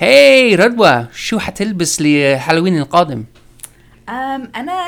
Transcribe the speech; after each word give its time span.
Hi 0.00 0.54
رضوى 0.54 1.06
شو 1.14 1.38
حتلبس 1.38 2.00
لهالوين 2.00 2.78
القادم؟ 2.78 3.24
أم 4.08 4.52
أنا 4.56 4.82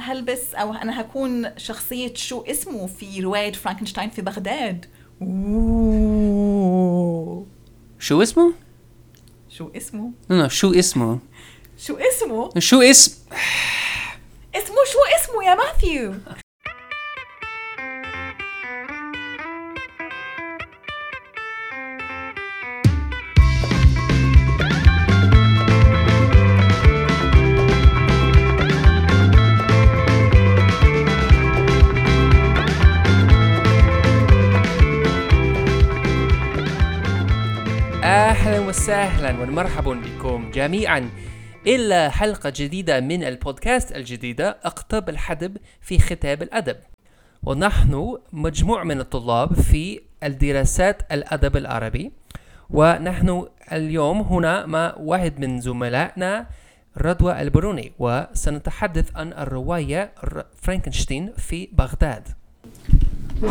هلبس 0.00 0.54
أو 0.54 0.74
أنا 0.74 1.00
هكون 1.00 1.50
شخصية 1.56 2.14
شو 2.14 2.40
اسمه 2.40 2.86
في 2.86 3.20
رواية 3.20 3.52
فرانكنشتاين 3.52 4.10
في 4.10 4.22
بغداد 4.22 4.86
أوه. 5.22 6.54
شو 7.98 8.22
اسمه؟ 8.22 8.52
شو 9.48 9.70
اسمه؟ 9.76 10.10
no 10.30 10.48
شو 10.48 10.74
اسمه؟ 10.74 11.18
شو 11.78 11.96
اسمه؟ 11.96 12.50
شو 12.58 12.82
اسم 12.82 13.12
اسمه 14.54 14.84
شو 14.92 14.98
اسمه 15.16 15.44
يا 15.44 15.54
ماثيو؟ 15.54 16.14
وسهلا 38.74 39.30
ومرحبا 39.42 39.94
بكم 39.94 40.50
جميعا. 40.50 41.10
إلى 41.66 42.10
حلقة 42.10 42.52
جديدة 42.56 43.00
من 43.00 43.24
البودكاست 43.24 43.96
الجديدة 43.96 44.58
اقطب 44.64 45.08
الحدب 45.08 45.56
في 45.80 45.98
ختاب 45.98 46.42
الأدب. 46.42 46.76
ونحن 47.42 48.18
مجموع 48.32 48.84
من 48.84 49.00
الطلاب 49.00 49.52
في 49.54 50.00
الدراسات 50.22 51.02
الأدب 51.12 51.56
العربي 51.56 52.12
ونحن 52.70 53.46
اليوم 53.72 54.20
هنا 54.20 54.66
مع 54.66 54.94
واحد 54.98 55.40
من 55.40 55.60
زملائنا 55.60 56.46
رضوى 56.98 57.40
البروني. 57.42 57.92
وسنتحدث 57.98 59.16
عن 59.16 59.32
الرواية 59.32 60.12
ر- 60.24 60.42
فرانكنشتين 60.62 61.32
في 61.36 61.68
بغداد. 61.72 62.28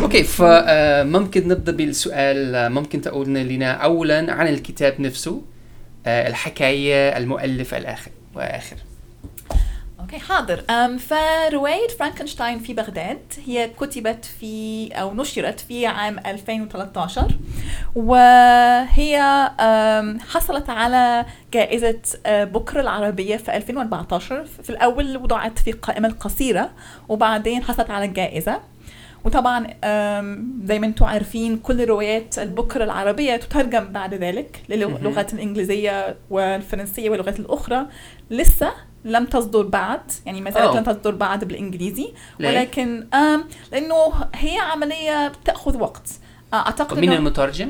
okay 0.02 0.22
فممكن 0.24 1.48
نبدأ 1.48 1.72
بالسؤال 1.72 2.54
آه، 2.54 2.68
ممكن 2.68 3.00
تقول 3.00 3.28
لنا 3.28 3.70
اولا 3.72 4.32
عن 4.32 4.48
الكتاب 4.48 5.00
نفسه 5.00 5.42
آه، 6.06 6.28
الحكاية 6.28 7.16
المؤلف 7.16 7.74
الآخر 7.74 8.10
وآخر. 8.34 8.76
okay 10.00 10.18
حاضر. 10.18 10.64
أم 10.70 10.98
فرواية 10.98 11.88
فرانكنشتاين 11.98 12.58
في 12.58 12.74
بغداد 12.74 13.18
هي 13.46 13.70
كتبت 13.80 14.24
في 14.40 14.88
أو 14.92 15.14
نشرت 15.14 15.60
في 15.60 15.86
عام 15.86 16.18
2013 16.18 17.28
وهي 17.94 19.20
حصلت 20.30 20.70
على 20.70 21.26
جائزة 21.52 22.00
أه، 22.26 22.44
بوكر 22.44 22.80
العربية 22.80 23.36
في 23.36 23.56
2014 23.56 24.44
في 24.62 24.70
الأول 24.70 25.16
وضعت 25.16 25.58
في 25.58 25.70
القائمة 25.70 26.08
القصيرة 26.08 26.70
وبعدين 27.08 27.62
حصلت 27.62 27.90
على 27.90 28.04
الجائزة 28.04 28.60
وطبعا 29.24 29.66
زي 30.64 30.78
ما 30.78 30.86
أنتم 30.86 31.04
عارفين 31.04 31.58
كل 31.58 31.84
روايات 31.84 32.38
البوكر 32.38 32.84
العربية 32.84 33.36
تترجم 33.36 33.84
بعد 33.84 34.14
ذلك. 34.14 34.62
للغات 34.68 35.34
الإنجليزية 35.34 36.16
والفرنسية 36.30 37.10
واللغات 37.10 37.40
الأخرى 37.40 37.86
لسه 38.30 38.72
لم 39.04 39.24
تصدر 39.24 39.62
بعد 39.62 40.00
يعني 40.26 40.40
ما 40.40 40.50
زالت. 40.50 40.76
لم 40.76 40.82
تصدر 40.84 41.14
بعد 41.14 41.44
بالإنجليزي؟ 41.44 42.08
ولكن 42.40 43.06
لأنه 43.72 44.12
هي 44.34 44.58
عملية 44.58 45.28
بتأخذ 45.28 45.78
وقت 45.78 46.08
أعتقد 46.54 46.98
مين 46.98 47.12
المترجم؟ 47.12 47.68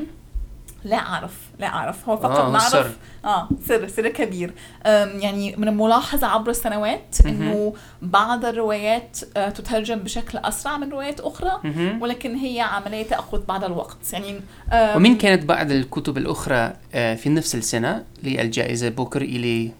لا 0.83 0.97
أعرف 0.97 1.44
لا 1.59 1.67
أعرف. 1.67 2.09
هو 2.09 2.17
فقط 2.17 2.39
آه، 2.39 2.51
نعرف 2.51 2.69
سر. 2.71 2.91
آه 3.25 3.49
سر 3.67 3.87
سر 3.87 4.09
كبير. 4.09 4.53
يعني 4.85 5.55
من 5.55 5.67
الملاحظ 5.67 6.23
عبر 6.23 6.49
السنوات. 6.49 7.17
إنه 7.25 7.73
بعض 8.01 8.45
الروايات 8.45 9.19
آه، 9.37 9.49
تترجم 9.49 9.99
بشكل 9.99 10.37
أسرع 10.37 10.77
من 10.77 10.89
روايات 10.89 11.19
أخرى. 11.19 11.51
ولكن 12.01 12.35
هي 12.35 12.61
عملية 12.61 13.03
تأخذ 13.03 13.45
بعض 13.45 13.63
الوقت. 13.63 14.13
يعني 14.13 14.39
ومين 14.73 15.17
كانت 15.17 15.45
بعض 15.45 15.71
الكتب 15.71 16.17
الأخرى 16.17 16.73
آه، 16.93 17.15
في 17.15 17.29
نفس 17.29 17.55
السنة 17.55 18.03
للجائزة؟ 18.23 18.89
بوكر 18.89 19.21
اللي 19.21 19.71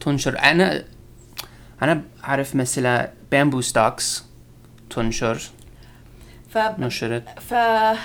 تنشر. 0.00 0.38
أنا 0.38 0.84
أنا 1.82 2.02
أعرف 2.24 2.56
مثلا 2.56 3.10
Bamboo 3.30 3.60
Stalks 3.60 4.24
تنشر. 4.90 5.40
ف 6.50 6.58
نشرت. 6.58 7.24
ف 7.40 7.54
آه، 7.54 7.96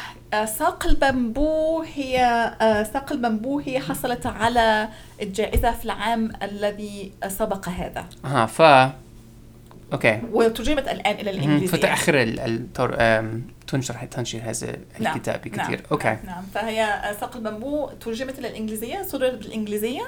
ساق 0.45 0.85
البامبو 0.87 1.81
هي 1.81 2.19
آه، 2.61 2.83
ساق 2.83 3.11
البامبو 3.11 3.59
هي 3.59 3.79
حصلت 3.79 4.25
على 4.25 4.87
الجائزة 5.21 5.71
في 5.71 5.85
العام 5.85 6.31
الذي 6.43 7.11
سبق 7.27 7.69
هذا. 7.69 8.05
ها 8.25 8.45
ف 8.45 8.61
okay. 9.93 10.21
وترجمت 10.31 10.87
الآن 10.87 11.15
إلى 11.15 11.31
مهم. 11.31 11.43
الإنجليزية. 11.43 11.77
فتأخر 11.77 12.21
ال- 12.21 12.39
التر... 12.39 12.95
آم، 12.99 13.47
تنشر 13.67 13.93
تنشير 13.93 14.41
هذا 14.45 14.77
نعم، 14.99 15.15
الكتاب 15.15 15.41
بكثير. 15.41 15.77
نعم 15.77 15.79
okay. 15.91 16.07
نعم, 16.07 16.19
نعم 16.25 16.43
فهي 16.53 17.01
ساق 17.19 17.35
البامبو 17.35 17.89
ترجمت 17.89 18.39
إلى 18.39 18.47
الإنجليزية 18.47 19.01
صدرت 19.01 19.33
بالإنجليزية 19.33 20.01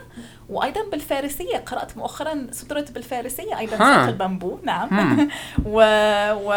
وأيضا 0.50 0.82
بالفارسية. 0.92 1.58
قرأت 1.58 1.98
مؤخرا 1.98 2.48
صدرت 2.52 2.92
بالفارسية 2.92 3.60
أيضا 3.60 3.76
ها. 3.76 3.78
ساق 3.78 4.08
البامبو 4.08 4.58
نعم. 4.64 4.90
و... 5.66 5.82
و... 6.34 6.52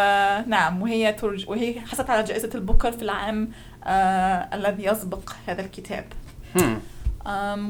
نعم 0.47 0.81
وهي 0.81 1.13
ترج... 1.13 1.49
وهي 1.49 1.79
حصلت 1.79 2.09
على 2.09 2.23
جائزة 2.23 2.49
البوكر 2.55 2.91
في 2.91 3.01
العام 3.01 3.49
آه... 3.83 4.49
الذي 4.53 4.85
يسبق 4.85 5.29
هذا 5.47 5.61
الكتاب. 5.61 6.05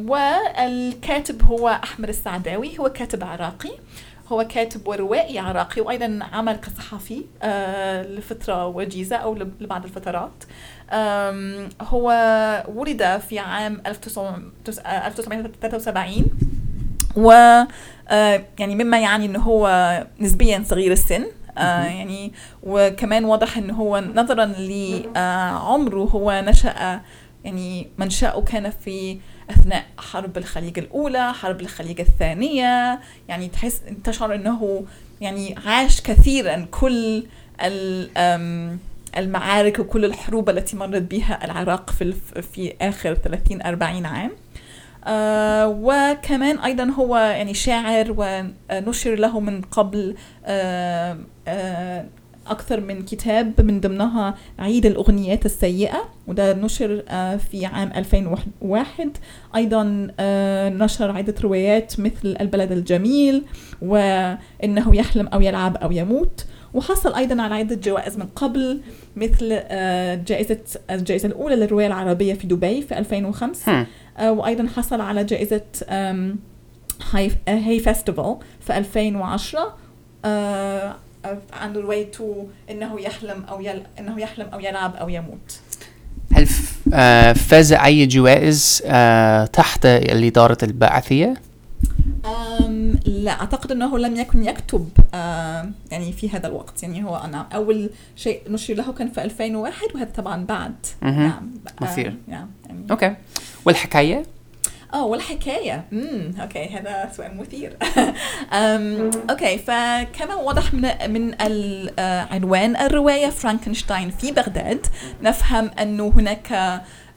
والكاتب 0.09 1.43
هو 1.43 1.69
أحمد 1.83 2.09
السعداوي 2.09 2.79
هو 2.79 2.89
كاتب 2.89 3.23
عراقي. 3.23 3.71
هو 4.28 4.47
كاتب 4.50 4.88
وروائي 4.88 5.39
عراقي 5.39 5.81
وأيضا 5.81 6.19
عمل 6.34 6.56
كصحفي 6.56 7.25
آه، 7.44 8.03
لفترة 8.03 8.67
وجيزة 8.67 9.16
أو 9.16 9.35
لب- 9.35 9.61
لبعض 9.61 9.84
الفترات. 9.84 10.44
هو 11.81 12.09
ولد 12.75 13.22
في 13.29 13.39
عام 13.39 13.81
1973 13.88 16.25
و 17.16 17.31
آه، 18.09 18.44
يعني 18.59 18.75
مما 18.75 19.00
يعني 19.00 19.25
إنه 19.25 19.39
هو 19.39 19.67
نسبيا 20.19 20.63
صغير 20.67 20.91
السن. 20.91 21.25
آه. 21.57 21.83
يعني 21.85 22.33
وكمان 22.63 23.25
واضح 23.25 23.57
إنه 23.57 23.73
هو 23.73 24.00
نظرا 24.16 24.45
لعمره 24.45 26.00
هو 26.03 26.44
نشأ 26.47 27.01
يعني 27.44 27.88
منشأه 27.97 28.41
كان 28.41 28.69
في 28.69 29.17
أثناء 29.53 29.85
حرب 29.97 30.37
الخليج 30.37 30.79
الأولى 30.79 31.33
حرب 31.33 31.61
الخليج 31.61 31.99
الثانية. 31.99 32.99
يعني 33.27 33.47
تحس 33.47 33.81
تشعر 34.03 34.35
إنه 34.35 34.85
يعني 35.21 35.55
عاش 35.65 36.01
كثيرا 36.01 36.65
كل 36.71 37.23
المعارك 39.17 39.79
وكل 39.79 40.05
الحروب 40.05 40.49
التي 40.49 40.75
مرت 40.77 41.01
بها 41.01 41.45
العراق 41.45 41.89
في 41.89 42.13
في 42.53 42.73
آخر 42.81 43.13
30 43.13 43.61
40 43.61 44.05
عام. 44.05 44.31
آه 45.05 45.67
وكمان 45.67 46.59
أيضا 46.59 46.83
هو 46.83 47.17
يعني 47.17 47.53
شاعر 47.53 48.13
ونشر 48.17 49.15
له 49.15 49.39
من 49.39 49.61
قبل 49.61 50.15
آه 50.45 51.17
آه 51.47 52.05
أكثر 52.47 52.79
من 52.79 53.05
كتاب 53.05 53.61
من 53.61 53.79
ضمنها 53.79 54.35
عيد 54.59 54.85
الأغنيات 54.85 55.45
السيئة 55.45 56.03
وده 56.27 56.53
نشر 56.53 57.03
آه 57.09 57.35
في 57.35 57.65
عام 57.65 57.91
2001 57.95 59.17
أيضا 59.55 60.07
آه 60.19 60.69
نشر 60.69 61.11
عدة 61.11 61.35
روايات 61.43 61.99
مثل 61.99 62.37
البلد 62.41 62.71
الجميل 62.71 63.43
وإنه 63.81 64.95
يحلم 64.95 65.27
أو 65.27 65.41
يلعب 65.41 65.77
أو 65.77 65.91
يموت. 65.91 66.45
وحصل 66.73 67.13
أيضا 67.13 67.41
على 67.41 67.55
عدة 67.55 67.75
جوائز 67.75 68.17
من 68.17 68.25
قبل 68.35 68.81
مثل 69.15 69.49
آه 69.51 70.15
جائزة 70.15 70.59
الجائزة 70.89 71.27
الأولى 71.27 71.55
للرواية 71.55 71.87
العربية 71.87 72.33
في 72.33 72.47
دبي 72.47 72.81
في 72.81 72.97
2005 72.97 73.71
هم. 73.71 73.85
آه، 74.17 74.31
وأيضا 74.31 74.67
حصل 74.67 75.01
على 75.01 75.25
آه، 75.89 76.33
هاي 77.47 77.79
فيستيفال 77.79 78.38
في 78.62 78.77
2010 78.77 79.75
آه، 81.25 81.27
آه، 81.27 81.37
عن 81.53 81.73
روايته 81.73 82.47
إنه 82.69 83.01
يحلم 83.01 83.43
أو 83.49 83.61
يل... 83.61 83.83
إنه 83.99 84.19
يحلم 84.21 84.47
أو 84.53 84.59
يلعب 84.59 84.95
أو 84.95 85.09
يموت 85.09 85.59
هل 86.33 86.47
آه، 86.93 87.33
فاز 87.33 87.73
أي 87.73 88.05
جوائز 88.05 88.83
آه، 88.85 89.45
تحت 89.45 89.85
الإدارة 89.85 90.57
البعثية؟ 90.63 91.33
أم 92.25 92.99
لا 93.05 93.31
أعتقد 93.31 93.71
إنه 93.71 93.97
لم 93.99 94.15
يكن 94.15 94.43
يكتب 94.45 94.89
آم، 95.13 95.73
يعني 95.91 96.11
في 96.11 96.29
هذا 96.29 96.47
الوقت 96.47 96.83
يعني 96.83 97.03
هو 97.03 97.15
أنا 97.15 97.47
أول 97.55 97.89
شيء 98.15 98.41
نشر 98.49 98.73
له 98.73 98.93
كان 98.93 99.09
في 99.11 99.23
2001 99.23 99.77
وهذا 99.95 100.09
طبعا 100.15 100.45
بعد. 100.45 100.75
نعم 101.01 101.51
آه، 101.81 101.83
مثير. 101.83 102.15
نعم 102.27 102.47
يعني 102.65 102.83
okay 102.91 103.15
والحكاية؟ 103.65 104.23
آه 104.94 105.06
والحكايه 105.06 105.86
امم 105.94 106.31
okay 106.41 106.65
هذا 106.69 107.12
سؤال 107.18 107.38
مثير. 107.38 107.78
أم، 108.54 109.12
okay 109.30 109.57
فكما 109.57 110.36
واضح 110.36 110.74
من 110.74 110.81
من 111.10 111.36
عنوان 112.31 112.75
الرواية 112.75 113.30
فرانكنشتاين 113.30 114.10
في 114.12 114.31
بغداد 114.31 114.86
نفهم 115.22 115.72
انه 115.81 116.13
هناك 116.16 116.51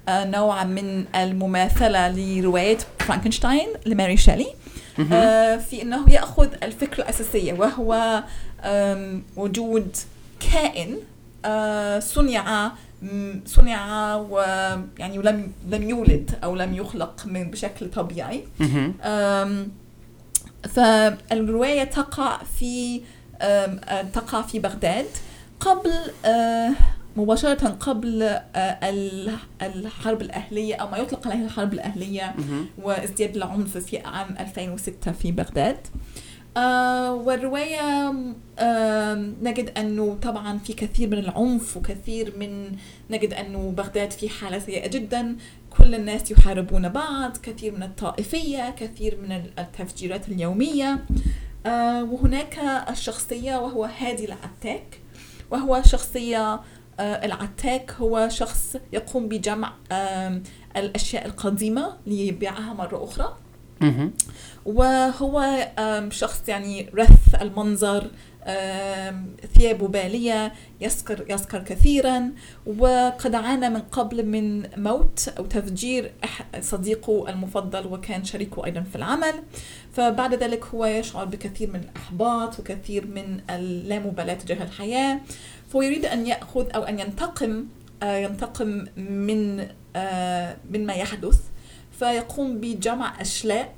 آه، 0.09 0.25
نوع 0.25 0.65
من 0.65 1.05
المماثلة 1.15 2.09
لرواية 2.09 2.79
فرانكنشتاين 2.99 3.69
لماري 3.87 4.17
شيلي. 4.17 4.47
آه، 5.13 5.57
في 5.57 5.83
إنه 5.83 6.11
يأخذ 6.13 6.49
الفكرة 6.63 7.03
الأساسية 7.03 7.53
وهو 7.53 8.23
وجود 9.37 9.97
كائن 10.53 10.97
صنع 12.01 12.73
م- 13.03 13.41
صنع 13.47 14.15
ويعني 14.17 15.19
لم 15.19 15.53
لم 15.69 15.83
يولد 15.91 16.31
أو 16.45 16.55
لم 16.57 16.75
يخلق 16.75 17.23
من 17.27 17.51
بشكل 17.51 17.91
طبيعي. 17.91 18.45
فالرواية 20.75 21.85
تقع 21.85 22.39
في 22.59 23.01
تقع 24.13 24.43
في 24.43 24.59
بغداد 24.59 25.07
قبل 25.61 25.93
أه، 26.25 26.71
مباشرة 27.17 27.69
قبل 27.69 28.23
ال- 28.57 29.37
الحرب 29.63 30.23
الأهلية 30.23 30.75
أو 30.75 30.89
ما 30.91 30.97
يطلق 30.99 31.29
عليها 31.29 31.45
الحرب 31.45 31.73
الأهلية. 31.73 32.35
وازدياد 32.83 33.37
العنف 33.37 33.77
في 33.79 33.99
عام 33.99 34.37
2006 34.41 35.13
في 35.13 35.33
بغداد. 35.33 35.77
آه 36.57 37.15
والرواية 37.15 38.13
نجد 39.43 39.73
أنه 39.79 40.19
طبعا 40.23 40.59
في 40.59 40.73
كثير 40.73 41.09
من 41.09 41.19
العنف 41.19 41.77
وكثير 41.77 42.35
من 42.39 42.77
نجد 43.11 43.33
أنه 43.33 43.71
بغداد 43.77 44.11
في 44.11 44.29
حالة 44.29 44.59
سيئة 44.59 44.89
جدا 44.89 45.37
كل 45.79 45.95
الناس 45.95 46.31
يحاربون 46.31 46.89
بعض 46.89 47.37
كثير 47.37 47.73
من 47.73 47.83
الطائفية 47.83 48.71
كثير 48.71 49.19
من 49.23 49.33
التفجيرات 49.59 50.29
اليومية 50.29 51.05
آه 51.67 52.05
وهناك 52.05 52.59
الشخصية 52.91 53.57
وهو 53.57 53.85
هادي 53.85 54.25
العتاك 54.25 55.01
وهو 55.51 55.83
شخصية 55.85 56.61
آه 57.01 57.25
العتاك 57.25 57.93
هو 57.93 58.29
شخص 58.29 58.77
يقوم 58.93 59.29
بجمع 59.29 59.73
الأشياء 60.77 61.27
القديمة 61.27 61.97
ليبيعها 62.07 62.73
مرة 62.75 63.05
أخرى. 63.05 63.37
وهو 64.65 65.67
شخص 66.11 66.49
يعني 66.49 66.91
رث 66.95 67.43
المنظر 67.43 68.11
ثيابه 69.59 69.89
بالية 69.89 70.53
يسكر 70.81 71.25
يسكر 71.29 71.63
كثيرا 71.63 72.33
وقد 72.67 73.35
عانى 73.35 73.69
من 73.69 73.81
قبل 73.81 74.27
من 74.27 74.63
موت 74.77 75.29
أو 75.39 75.47
تفجير 75.47 76.13
صديقه 76.61 77.29
المفضل 77.29 77.87
وكان 77.87 78.25
شريكه 78.25 78.65
أيضا 78.65 78.81
في 78.81 78.97
العمل. 78.97 79.35
فبعد 79.93 80.35
ذلك 80.35 80.65
هو 80.65 80.87
يشعر 80.87 81.25
بكثير 81.25 81.71
من 81.71 81.81
الإحباط 81.81 82.61
وكثير 82.61 83.07
من 83.07 83.41
اللامبالاة 83.51 84.35
تجاه 84.35 84.65
الحياة. 84.65 85.21
فيريد 85.73 86.05
أن 86.05 86.27
يأخذ 86.27 86.67
أو 86.75 86.83
أن 86.83 86.99
ينتقم 86.99 87.67
آه، 88.03 88.17
ينتقم 88.17 88.87
من 88.97 89.67
آه، 89.97 90.57
من 90.71 90.87
ما 90.87 90.95
يحدث. 90.95 91.41
فيقوم 91.99 92.59
بجمع 92.59 93.21
أشلاء 93.21 93.75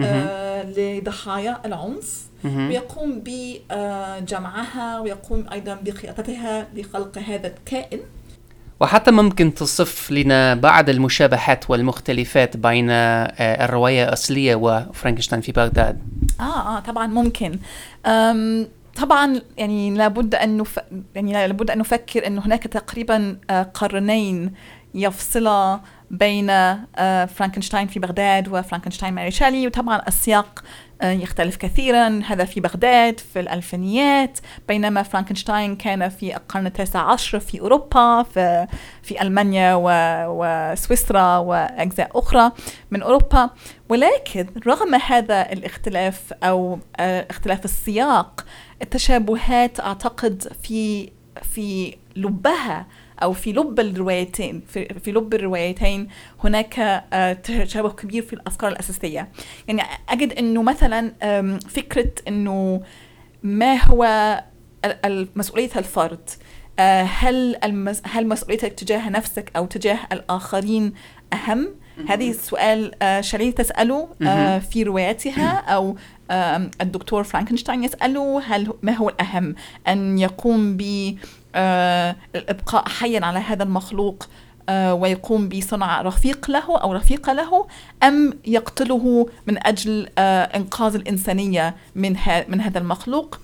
آه، 0.00 0.62
لضحايا 0.62 1.60
العنف. 1.64 2.32
ويقوم 2.44 3.22
بجمعها 3.24 5.00
ويقوم 5.00 5.46
أيضا 5.52 5.74
بقيادتها 5.74 6.66
لخلق 6.74 7.18
هذا 7.18 7.46
الكائن. 7.46 8.00
وحتى 8.80 9.10
ممكن 9.10 9.54
تصف 9.54 10.10
لنا 10.10 10.54
بعض 10.54 10.88
المشابهات 10.88 11.70
والمختلفات 11.70 12.56
بين 12.56 12.90
آه، 12.90 13.64
الرواية 13.64 14.04
الأصلية 14.04 14.54
وفرانكشتاين 14.54 15.40
في 15.42 15.52
بغداد. 15.52 15.98
آه 16.40 16.76
آه 16.76 16.80
طبعا 16.80 17.06
ممكن. 17.06 17.58
أم 18.06 18.68
طبعا 18.96 19.40
يعني 19.56 19.90
لابد 19.90 20.34
أن 20.34 20.56
نف... 20.56 20.78
يعني 21.14 21.32
لابد 21.32 21.70
أن 21.70 21.78
نفكر 21.78 22.26
أن 22.26 22.38
هناك 22.38 22.62
تقريبا 22.62 23.36
آه، 23.50 23.62
قرنين 23.62 24.52
يفصلا 24.94 25.80
بين 26.12 26.50
آه، 26.50 27.24
فرانكنشتاين 27.24 27.86
في 27.86 28.00
بغداد 28.00 28.48
وفرانكنشتاين 28.48 29.14
ماري 29.14 29.30
شيلي 29.30 29.66
وطبعا 29.66 30.02
السياق 30.08 30.64
آه، 31.02 31.10
يختلف 31.10 31.56
كثيرا 31.56 32.20
هذا 32.26 32.44
في 32.44 32.60
بغداد 32.60 33.20
في 33.20 33.40
الألفينيات 33.40 34.38
بينما 34.68 35.02
فرانكنشتاين 35.02 35.76
كان 35.76 36.08
في 36.08 36.36
القرن 36.36 36.66
التاسع 36.66 37.12
عشر 37.12 37.40
في 37.40 37.60
أوروبا 37.60 38.22
في, 38.22 38.66
في 39.02 39.22
ألمانيا. 39.22 39.74
وسويسرا 40.28 41.38
وأجزاء 41.38 42.18
أخرى 42.18 42.52
من 42.90 43.02
أوروبا 43.02 43.50
ولكن 43.88 44.46
رغم 44.66 44.94
هذا 44.94 45.52
الاختلاف 45.52 46.32
أو 46.42 46.78
آه، 46.96 47.26
اختلاف 47.30 47.64
السياق 47.64 48.44
التشابهات 48.82 49.80
أعتقد 49.80 50.52
في 50.62 51.10
في 51.42 51.96
لبها 52.16 52.86
أو 53.22 53.32
في 53.32 53.52
لب 53.52 53.80
الروايتين 53.80 54.62
في, 54.68 54.84
في 55.04 55.12
لب 55.12 55.34
الروايتين 55.34 56.08
هناك 56.44 56.78
آه، 57.12 57.32
تشابه 57.32 57.90
كبير 57.90 58.22
في 58.22 58.32
الأفكار 58.32 58.70
الأساسية 58.72 59.28
يعني 59.68 59.82
أجد 60.08 60.32
أنه 60.32 60.62
مثلا 60.62 61.12
فكرة 61.68 62.10
أنه 62.28 62.82
ما 63.42 63.74
هو 63.84 64.04
مسؤولية 65.36 65.70
الفرد 65.76 66.30
آه، 66.78 67.02
هل 67.02 67.56
المس... 67.64 68.02
هل 68.06 68.28
مسؤوليتك 68.28 68.72
تجاه 68.72 69.08
نفسك 69.10 69.50
أو 69.56 69.66
تجاه 69.66 69.98
الآخرين 70.12 70.92
أهم؟ 71.32 71.68
هذه 72.08 72.30
السؤال 72.30 73.02
آه، 73.02 73.20
آه، 74.22 74.24
مهم. 74.48 74.60
في 74.60 74.82
روايتها 74.82 75.48
أو 75.58 75.96
آم، 76.30 76.70
الدكتور 76.80 77.24
فرانكنشتاين 77.24 77.84
يسأله 77.84 78.40
هل 78.46 78.72
ما 78.82 78.92
هو 78.92 79.08
الأهم 79.08 79.54
أن 79.88 80.18
يقوم 80.18 80.76
ب 80.76 80.82
الإبقاء 81.56 82.88
حيا 82.88 83.24
على 83.24 83.38
هذا 83.38 83.62
المخلوق 83.62 84.28
آه، 84.68 84.94
ويقوم 84.94 85.48
بصنع 85.48 86.02
رفيق 86.02 86.50
له 86.50 86.78
أو 86.78 86.92
رفيقة 86.92 87.32
له 87.32 87.66
أم 88.02 88.34
يقتله 88.46 89.26
من 89.46 89.66
أجل 89.66 90.08
آه، 90.18 90.42
إنقاذ 90.42 90.94
الإنسانية 90.94 91.74
من, 91.94 92.16
من 92.48 92.60
هذا 92.60 92.78
المخلوق؟ 92.78 93.40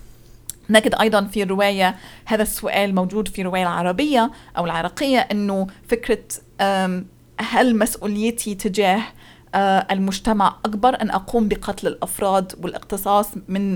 نجد 0.70 0.94
أيضا 1.00 1.24
في 1.24 1.42
الرواية 1.42 1.96
هذا 2.24 2.42
السؤال 2.42 2.94
موجود 2.94 3.28
في 3.28 3.40
الرواية 3.40 3.62
العربية 3.62 4.30
أو 4.56 4.64
العراقية 4.64 5.18
أنه 5.18 5.66
فكرة 5.88 6.18
آم، 6.60 7.06
هل 7.40 7.78
مسؤوليتي 7.78 8.54
تجاه 8.54 8.96
آه، 8.96 9.02
المجتمع 9.54 10.56
أكبر. 10.64 11.02
أن 11.02 11.10
أقوم 11.10 11.48
بقتل 11.48 11.86
الأفراد 11.86 12.52
والاقتصاص 12.62 13.28
من 13.48 13.72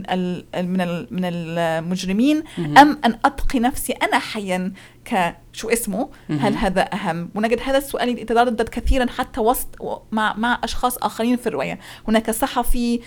من 0.54 1.06
من 1.10 1.24
المجرمين 1.24 2.44
أم 2.58 2.98
أن 3.04 3.18
أبقي 3.24 3.58
نفسي 3.58 3.92
أنا 3.92 4.18
حيا 4.18 4.72
ك 5.04 5.34
شو 5.52 5.68
اسمه؟ 5.68 6.08
هل 6.30 6.54
هذا 6.56 6.82
أهم؟ 6.82 7.30
ونجد 7.34 7.60
هذا 7.64 7.78
السؤال 7.78 8.08
يتردد 8.08 8.68
كثيرا 8.68 9.06
حتى 9.06 9.40
وسط 9.40 10.02
مع 10.12 10.34
مع 10.36 10.60
أشخاص 10.64 10.96
آخرين 10.96 11.36
في 11.36 11.46
الرواية. 11.46 11.78
هناك 12.08 12.30
صحفي 12.30 13.00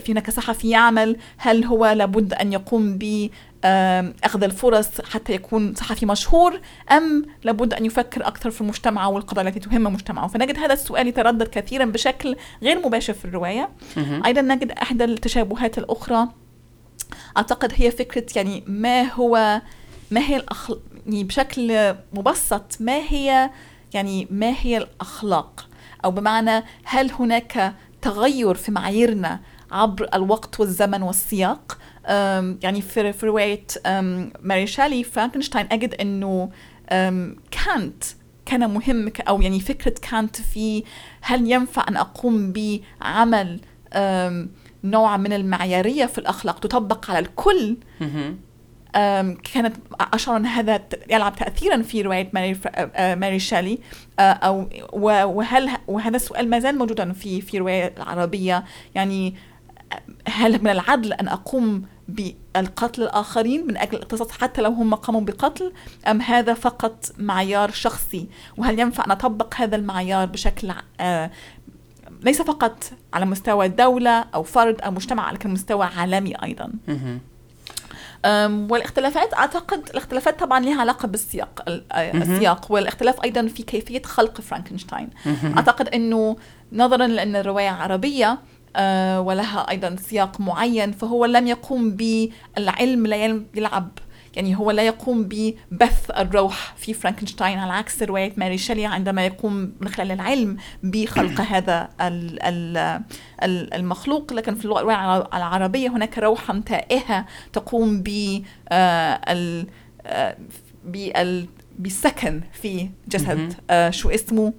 في 0.00 0.04
هناك 0.08 0.30
صحفي 0.30 0.70
يعمل 0.70 1.16
هل 1.36 1.64
هو 1.64 1.86
لابد 1.86 2.34
أن 2.34 2.52
يقوم 2.52 2.98
ب 2.98 3.30
أخذ 3.64 4.44
الفرص 4.44 5.00
حتى 5.00 5.32
يكون 5.32 5.74
صحفي 5.74 6.06
مشهور 6.06 6.60
أم 6.90 7.26
لابد 7.44 7.74
أن 7.74 7.84
يفكر 7.84 8.26
أكثر 8.26 8.50
في 8.50 8.60
المجتمع 8.60 9.06
والقضايا 9.06 9.48
التي 9.48 9.60
تهم 9.60 9.82
مجتمعه. 9.82 10.26
فنجد 10.26 10.58
هذا 10.58 10.72
السؤال 10.72 11.08
يتردد 11.08 11.48
كثيرا 11.48 11.84
بشكل 11.84 12.36
غير 12.62 12.86
مباشر 12.86 13.12
في 13.12 13.24
الرواية. 13.24 13.68
أيضا 14.26 14.40
نجد 14.40 14.70
إحدى 14.70 15.04
التشابهات 15.04 15.78
الأخرى. 15.78 16.28
أعتقد 17.36 17.72
هي 17.76 17.90
فكرة 17.90 18.26
يعني 18.36 18.64
ما 18.66 19.02
هو 19.02 19.60
ما 20.10 20.20
هي 20.20 20.36
الأخل... 20.36 20.80
يعني 21.06 21.24
بشكل 21.24 21.94
مبسط 22.12 22.76
ما 22.80 22.96
هي 22.96 23.50
يعني 23.94 24.28
ما 24.30 24.54
هي 24.60 24.76
الأخلاق؟ 24.76 25.68
أو 26.04 26.10
بمعنى 26.10 26.64
هل 26.84 27.12
هناك 27.12 27.74
تغير 28.02 28.54
في 28.54 28.72
معاييرنا 28.72 29.40
عبر 29.70 30.08
الوقت 30.14 30.60
والزمن 30.60 31.02
والسياق؟ 31.02 31.78
يعني 32.62 32.80
في 32.80 33.12
في 33.12 33.26
رواية 33.26 33.66
ماري 34.42 34.66
شالي 34.66 35.04
فرانكنشتاين 35.04 35.66
أجد 35.72 35.94
أنه 35.94 36.50
كانت 37.50 38.04
كان 38.46 38.70
مهم 38.70 39.12
أو 39.28 39.42
يعني 39.42 39.60
فكرة 39.60 39.94
كانت 40.10 40.36
في 40.36 40.84
هل 41.20 41.50
ينفع 41.50 41.84
أن 41.88 41.96
أقوم 41.96 42.52
بعمل 42.52 43.60
نوع 44.84 45.16
من 45.16 45.32
المعيارية 45.32 46.06
في 46.06 46.18
الأخلاق 46.18 46.58
تطبق 46.58 47.10
على 47.10 47.18
الكل 47.18 47.76
كانت 49.54 49.76
أشعر 50.00 50.36
أن 50.36 50.46
هذا 50.46 50.80
يلعب 51.10 51.36
تأثيرا 51.36 51.82
في 51.82 52.02
رواية 52.02 52.30
ماري, 52.32 52.56
ماري 53.16 53.38
شالي 53.38 53.78
أو 54.18 54.68
وهل 55.36 55.70
وهذا 55.88 56.16
السؤال 56.16 56.50
ما 56.50 56.58
زال 56.58 56.78
موجودا 56.78 57.12
في 57.12 57.40
في 57.40 57.56
الرواية 57.56 57.94
العربية 57.96 58.64
يعني 58.94 59.34
هل 60.28 60.64
من 60.64 60.70
العدل 60.70 61.12
أن 61.12 61.28
أقوم 61.28 61.82
بالقتل 62.08 63.02
الآخرين 63.02 63.66
من 63.66 63.76
أجل 63.76 63.96
الاقتصاص 63.96 64.30
حتى 64.30 64.62
لو 64.62 64.70
هم 64.70 64.94
قاموا 64.94 65.20
بقتل 65.20 65.72
أم 66.06 66.20
هذا 66.20 66.54
فقط 66.54 67.04
معيار 67.18 67.70
شخصي؟ 67.70 68.28
وهل 68.56 68.78
ينفع 68.80 69.04
أن 69.06 69.10
أطبق 69.10 69.54
هذا 69.56 69.76
المعيار 69.76 70.26
بشكل 70.26 70.72
آه، 71.00 71.30
ليس 72.22 72.42
فقط 72.42 72.84
على 73.14 73.26
مستوى 73.26 73.68
دولة 73.68 74.10
أو 74.34 74.42
فرد 74.42 74.80
أو 74.80 74.90
مجتمع 74.90 75.32
لكن 75.32 75.50
مستوى 75.50 75.86
عالمي 75.86 76.34
أيضا. 76.42 76.72
والاختلافات 78.70 79.34
أعتقد 79.34 79.88
الاختلافات 79.90 80.40
طبعا 80.40 80.60
لها 80.60 80.80
علاقة 80.80 81.08
بالسياق 81.08 81.62
ال- 81.68 81.84
آه، 81.92 82.12
السياق 82.14 82.72
والاختلاف 82.72 83.24
أيضا 83.24 83.46
في 83.46 83.62
كيفية 83.62 84.02
خلق 84.02 84.40
فرانكنشتاين. 84.40 85.08
أعتقد 85.56 85.88
إنه 85.88 86.36
نظرا 86.72 87.06
لأن 87.06 87.36
الرواية 87.36 87.68
عربية 87.70 88.38
ولها 89.20 89.70
أيضا 89.70 89.96
سياق 89.96 90.40
معين 90.40 90.92
فهو 90.92 91.24
لم 91.24 91.46
يقوم 91.46 91.90
بالعلم 91.96 93.06
لا 93.06 93.16
يل- 93.24 93.46
يلعب 93.54 93.88
يعني 94.36 94.56
هو 94.58 94.70
لا 94.70 94.82
يقوم 94.82 95.28
ببث 95.30 96.10
الروح 96.10 96.74
في 96.76 96.94
فرانكنشتاين. 96.94 97.58
على 97.58 97.72
عكس 97.72 98.02
رواية 98.02 98.32
ماري 98.36 98.58
شيلي 98.58 98.86
عندما 98.86 99.26
يقوم 99.26 99.72
من 99.80 99.88
خلال 99.88 100.12
العلم 100.12 100.56
بخلق 100.82 101.40
هذا 101.54 101.88
ال- 102.00 102.42
ال- 102.42 103.02
ال- 103.42 103.74
المخلوق 103.74 104.32
لكن 104.32 104.54
في 104.54 104.64
الرواية 104.64 104.84
الع- 105.04 105.28
العربية 105.34 105.88
هناك 105.88 106.18
روحا 106.18 106.62
تائهة 106.66 107.26
تقوم 107.52 108.02
ب 108.02 108.42
آه، 108.68 109.20
ال- 109.28 109.66
آه، 110.06 110.36
بالسكن 111.78 112.40
في 112.52 112.88
جسد. 113.08 113.54
آه، 113.70 113.90
شو 113.90 114.10
اسمه؟ 114.10 114.52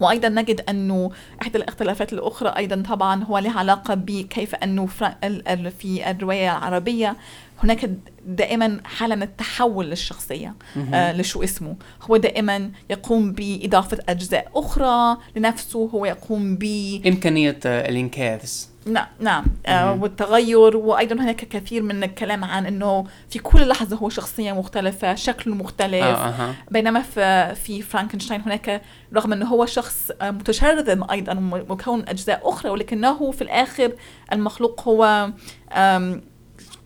وأيضا 0.00 0.28
نجد 0.28 0.60
أنه 0.68 1.10
إحدى 1.42 1.58
الاختلافات 1.58 2.12
الأخرى 2.12 2.48
أيضا 2.56 2.82
طبعا 2.88 3.24
هو 3.24 3.38
له 3.38 3.50
علاقة 3.50 3.94
بكيف 3.94 4.54
أنه 4.54 4.86
في 4.86 6.10
الرواية 6.10 6.56
العربية 6.58 7.16
هناك 7.62 7.90
دائما 8.26 8.80
حالة 8.84 9.14
من 9.14 9.22
التحول 9.22 9.86
للشخصية 9.86 10.54
آه 10.94 11.12
لشو 11.12 11.42
اسمه. 11.42 11.76
هو 12.02 12.16
دائما 12.16 12.70
يقوم 12.90 13.32
بإضافة 13.32 13.98
أجزاء 14.08 14.50
أخرى 14.54 15.16
لنفسه 15.36 15.90
هو 15.94 16.04
يقوم 16.04 16.56
ب 16.56 16.64
إمكانية 17.06 17.58
آه، 17.66 17.88
الإنكاث 17.88 18.66
نعم 18.86 19.06
نعم. 19.20 19.44
آه 19.66 19.92
والتغير 19.92 20.76
وأيضا 20.76 21.14
هناك 21.14 21.36
كثير 21.36 21.82
من 21.82 22.04
الكلام 22.04 22.44
عن 22.44 22.66
إنه 22.66 23.04
في 23.30 23.38
كل 23.38 23.68
لحظة 23.68 23.96
هو 23.96 24.08
شخصية 24.08 24.52
مختلفة 24.52 25.14
شكله 25.14 25.54
مختلف. 25.54 26.04
آه 26.04 26.28
أها. 26.28 26.54
بينما 26.70 27.02
في 27.02 27.54
في 27.54 27.82
فرانكنشتاين 27.82 28.40
هناك 28.40 28.82
رغم 29.14 29.32
إنه 29.32 29.46
هو 29.46 29.66
شخص 29.66 30.10
آه، 30.20 30.30
متشرذم 30.30 31.10
أيضا 31.10 31.34
مكون 31.68 32.04
أجزاء 32.08 32.48
أخرى 32.48 32.70
ولكنه 32.70 33.30
في 33.30 33.42
الآخر 33.42 33.92
المخلوق 34.32 34.88
هو 34.88 35.30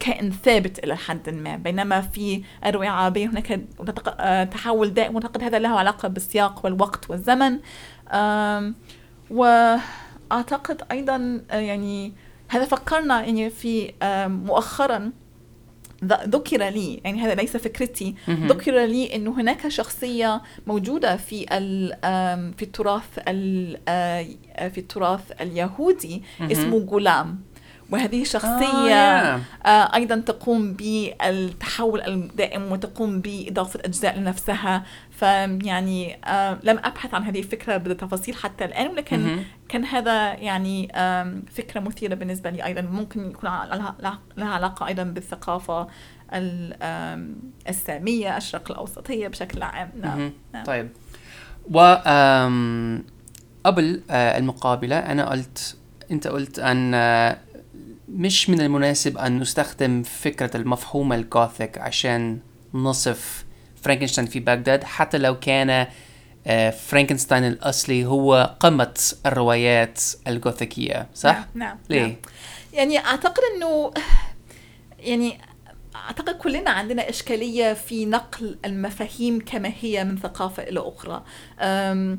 كائن 0.00 0.30
ثابت 0.44 0.78
إلى 0.84 0.96
حد 0.96 1.30
ما. 1.30 1.56
بينما 1.56 2.00
في 2.00 2.42
الروايه 2.66 2.88
العربيه 2.88 3.26
هناك 3.26 3.60
آه، 4.20 4.44
تحول 4.44 4.94
دائم 4.94 5.14
وأعتقد 5.14 5.42
هذا 5.42 5.58
له 5.58 5.68
علاقة 5.78 6.08
بالسياق 6.08 6.64
والوقت 6.64 7.10
والزمن. 7.10 7.58
آم، 8.12 8.74
واعتقد 10.30 10.82
أيضا 10.92 11.42
آه، 11.50 11.56
يعني 11.58 12.12
هذا 12.48 12.64
فكرنا 12.64 13.24
يعني 13.24 13.50
في 13.50 13.92
مؤخرا 14.28 15.12
ذكر 16.04 16.68
لي 16.68 17.00
يعني 17.04 17.20
هذا 17.20 17.34
ليس 17.34 17.56
فكرتي. 17.56 18.14
ذكر 18.28 18.84
لي 18.84 19.14
انه 19.16 19.40
هناك 19.40 19.68
شخصية 19.68 20.42
موجودة 20.66 21.16
في 21.16 21.46
في 22.56 22.62
التراث 22.62 23.04
ال- 23.28 23.80
آه، 23.88 24.26
في 24.68 24.78
التراث 24.78 25.20
اليهودي. 25.40 26.22
اسمه 26.52 26.78
غلام 26.78 27.40
وهذه 27.90 28.20
آه، 28.20 28.24
شخصية 28.24 28.90
يا. 28.90 29.34
آه 29.66 29.94
أيضا 29.94 30.16
تقوم 30.16 30.72
بالتحول 30.72 32.00
الدائم 32.00 32.72
وتقوم 32.72 33.20
بإضافة 33.20 33.80
أجزاء 33.84 34.18
لنفسها 34.18 34.82
فيعني 35.10 36.18
آه 36.24 36.58
لم 36.62 36.78
أبحث 36.84 37.14
عن 37.14 37.22
هذه 37.22 37.38
الفكرة 37.38 37.76
بتفاصيل 37.76 38.34
حتى 38.34 38.64
الآن 38.64 38.86
ولكن 38.88 39.20
مهم. 39.20 39.44
كان 39.68 39.84
هذا 39.84 40.32
يعني 40.34 40.92
آم، 40.96 41.42
فكرة 41.56 41.80
مثيرة 41.80 42.14
بالنسبة 42.14 42.50
لي 42.50 42.64
أيضا 42.64 42.80
ممكن 42.80 43.30
يكون 43.30 43.50
لها 44.36 44.48
علاقة 44.54 44.86
أيضا 44.86 45.02
بالثقافة 45.02 45.86
السامية 47.68 48.36
الشرق 48.36 48.70
الأوسطية 48.70 49.28
بشكل 49.28 49.62
عام 49.62 49.90
نعم 50.02 50.18
مهم. 50.18 50.32
نعم. 50.54 50.64
طيب 50.64 50.88
و 51.72 51.78
قبل 53.64 54.00
آه، 54.10 54.38
المقابلة 54.38 54.98
أنا 54.98 55.30
قلت 55.30 55.76
أنت 56.10 56.26
قلت 56.26 56.58
أن 56.58 56.94
آه، 56.94 57.38
مش 58.08 58.50
من 58.50 58.60
المناسب 58.60 59.18
أن 59.18 59.38
نستخدم 59.38 60.02
فكرة 60.02 60.56
المفهوم 60.56 61.12
ال 61.12 61.22
Gothic 61.22 61.78
عشان 61.78 62.38
نصف 62.74 63.44
فرانكنشتاين 63.82 64.26
في 64.26 64.40
بغداد 64.40 64.84
حتى 64.84 65.18
لو 65.18 65.38
كان 65.40 65.86
آه، 66.46 66.70
فرانكنشتاين 66.70 67.44
الأصلي 67.44 68.04
هو 68.06 68.56
قمة 68.60 68.94
الروايات 69.26 70.00
الجوثيكية 70.26 71.06
صح؟ 71.14 71.30
نعم 71.34 71.44
نعم 71.54 71.78
ليه؟ 71.90 72.00
نعم. 72.02 72.16
يعني 72.72 72.98
أعتقد 72.98 73.40
إنه 73.56 73.92
يعني 74.98 75.38
أعتقد 75.96 76.34
كلنا 76.34 76.70
عندنا 76.70 77.08
إشكالية 77.08 77.72
في 77.72 78.06
نقل 78.06 78.58
المفاهيم 78.64 79.38
كما 79.46 79.72
هي 79.80 80.04
من 80.04 80.18
ثقافة 80.18 80.62
إلى 80.62 80.80
أخرى 80.80 81.24
أم، 81.60 82.18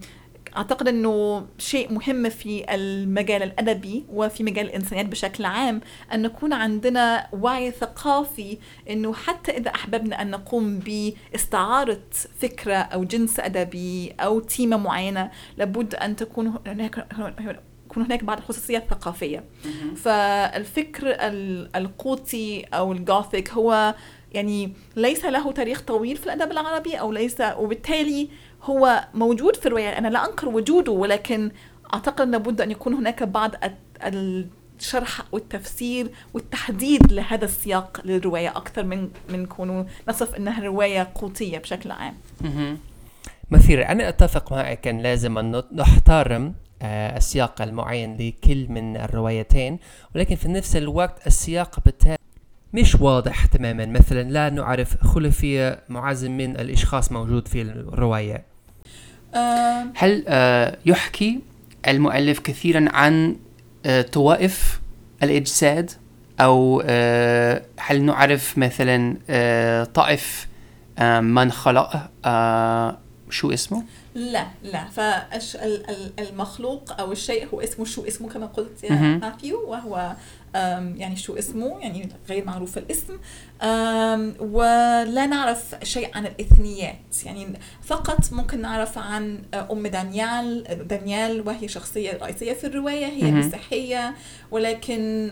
أعتقد 0.58 0.88
إنه 0.88 1.46
شيء 1.58 1.94
مهم 1.94 2.30
في 2.30 2.76
المجال 2.76 3.44
الأدبي 3.44 4.06
وفي 4.10 4.44
مجال 4.44 4.66
الإنسانيات 4.66 5.06
بشكل 5.06 5.46
عام 5.46 5.82
أن 6.14 6.22
نكون 6.22 6.54
عندنا 6.54 7.28
وعي 7.34 7.72
ثقافي 7.72 8.58
إنه 8.90 9.14
حتى 9.14 9.52
إذا 9.58 9.70
أحببنا 9.76 10.22
أن 10.22 10.32
نقوم 10.32 10.80
باستعارة 10.80 12.00
فكرة 12.40 12.74
أو 12.76 13.04
جنس 13.04 13.40
أدبي 13.40 14.14
أو 14.20 14.40
تيمة 14.40 14.78
معينة 14.78 15.32
لابد 15.58 15.96
أن 15.96 16.16
تكون 16.16 16.54
هناك 16.68 17.08
يكون 17.86 18.04
هناك 18.04 18.24
بعض 18.24 18.38
الخصوصيات 18.38 18.84
الثقافية. 18.84 19.44
فالفكر 19.96 21.08
ال- 21.08 21.70
القوطي 21.76 22.64
أو 22.64 22.92
الجوثيك 22.92 23.50
هو 23.52 23.96
يعني 24.34 24.74
ليس 24.96 25.26
له 25.26 25.52
تاريخ 25.52 25.82
طويل 25.82 26.18
في 26.18 26.26
الأدب 26.26 26.52
العربي 26.52 26.96
أو 26.96 27.12
ليس 27.12 27.42
وبالتالي 27.58 28.30
هو 28.66 29.08
موجود 29.14 29.56
في 29.56 29.66
الروايه 29.66 29.98
أنا 29.98 30.08
لا 30.08 30.30
أنكر 30.30 30.50
وجوده 30.50 30.92
ولكن 30.92 31.52
أعتقد 31.94 32.30
لابد 32.30 32.62
أن 32.62 32.72
يكون 32.72 32.94
هناك 32.94 33.24
بعض 33.24 33.52
الشرح 34.04 35.22
والتفسير 35.32 36.12
والتحديد 36.34 37.14
لهذا 37.14 37.46
السياق 37.46 38.02
للرواية 38.06 38.50
أكثر 38.50 38.84
من 38.84 39.10
من 39.30 39.46
كونه 39.46 39.86
نصف 40.10 40.36
أنها 40.36 40.64
رواية 40.64 41.12
قوطيه 41.16 41.58
بشكل 41.58 41.92
عام. 41.92 42.14
مهم. 42.42 42.78
مثير 43.52 43.90
أنا 43.90 44.10
أتفق 44.10 44.54
معك 44.54 44.88
أن 44.88 45.00
لازم 45.00 45.38
أن 45.38 45.64
نحترم 45.74 46.54
آه، 46.82 47.18
السياق 47.18 47.62
المعين 47.62 48.18
لكل 48.18 48.68
من 48.70 48.98
الروايتين 48.98 49.80
ولكن 50.16 50.36
في 50.36 50.48
نفس 50.48 50.76
الوقت 50.76 51.28
السياق 51.28 51.80
بالتالي 51.86 52.18
مش 52.74 52.96
واضح 52.96 53.46
تماما. 53.46 53.86
مثلا 53.86 54.24
لا 54.24 54.50
نعرف 54.50 55.04
خلفية 55.04 55.80
معزم 55.90 56.38
من 56.38 56.60
الإشخاص 56.60 57.12
موجود 57.12 57.48
في 57.48 57.62
الرواية. 57.62 58.55
هل 59.96 60.24
آه، 60.28 60.78
يحكي 60.86 61.40
المؤلف 61.88 62.40
كثيرا 62.40 62.86
عن 62.90 63.36
آه، 63.86 64.02
طوائف 64.02 64.80
الأجساد؟ 65.24 65.92
أو 66.40 66.84
آه، 66.86 67.62
هل 67.80 68.02
نعرف 68.02 68.58
مثلا 68.58 69.18
آه، 69.30 69.84
طائف 69.84 70.48
آه، 71.00 71.20
من 71.20 71.52
خلق 71.52 72.10
آه، 72.26 72.98
شو 73.30 73.52
اسمه؟ 73.54 73.84
لا 74.16 74.46
لا. 74.64 74.86
فالمخلوق 76.18 77.00
أو 77.00 77.12
الشيء 77.12 77.48
هو 77.54 77.62
اسمه 77.62 77.86
شو 77.86 78.06
اسمه 78.08 78.30
كما 78.30 78.46
قلت 78.46 78.84
يا 78.84 78.90
وهو 79.68 80.16
يعني 80.96 81.16
شو 81.16 81.38
اسمه 81.38 81.80
يعني 81.80 82.10
غير 82.30 82.46
معروف 82.46 82.78
الاسم. 82.78 83.18
ولا 84.40 85.26
نعرف 85.26 85.76
شيء 85.84 86.10
عن 86.16 86.26
الإثنيات. 86.26 87.26
يعني 87.26 87.48
فقط 87.84 88.34
ممكن 88.34 88.62
نعرف 88.62 88.98
عن 88.98 89.42
أم 89.72 89.88
دانيال 89.88 90.64
دانيال 90.88 91.48
وهي 91.48 91.68
شخصية 91.68 92.18
رئيسية 92.22 92.54
في 92.54 92.68
الرواية 92.68 93.06
هي. 93.06 93.32
مسيحية. 93.32 94.16
ولكن 94.52 95.32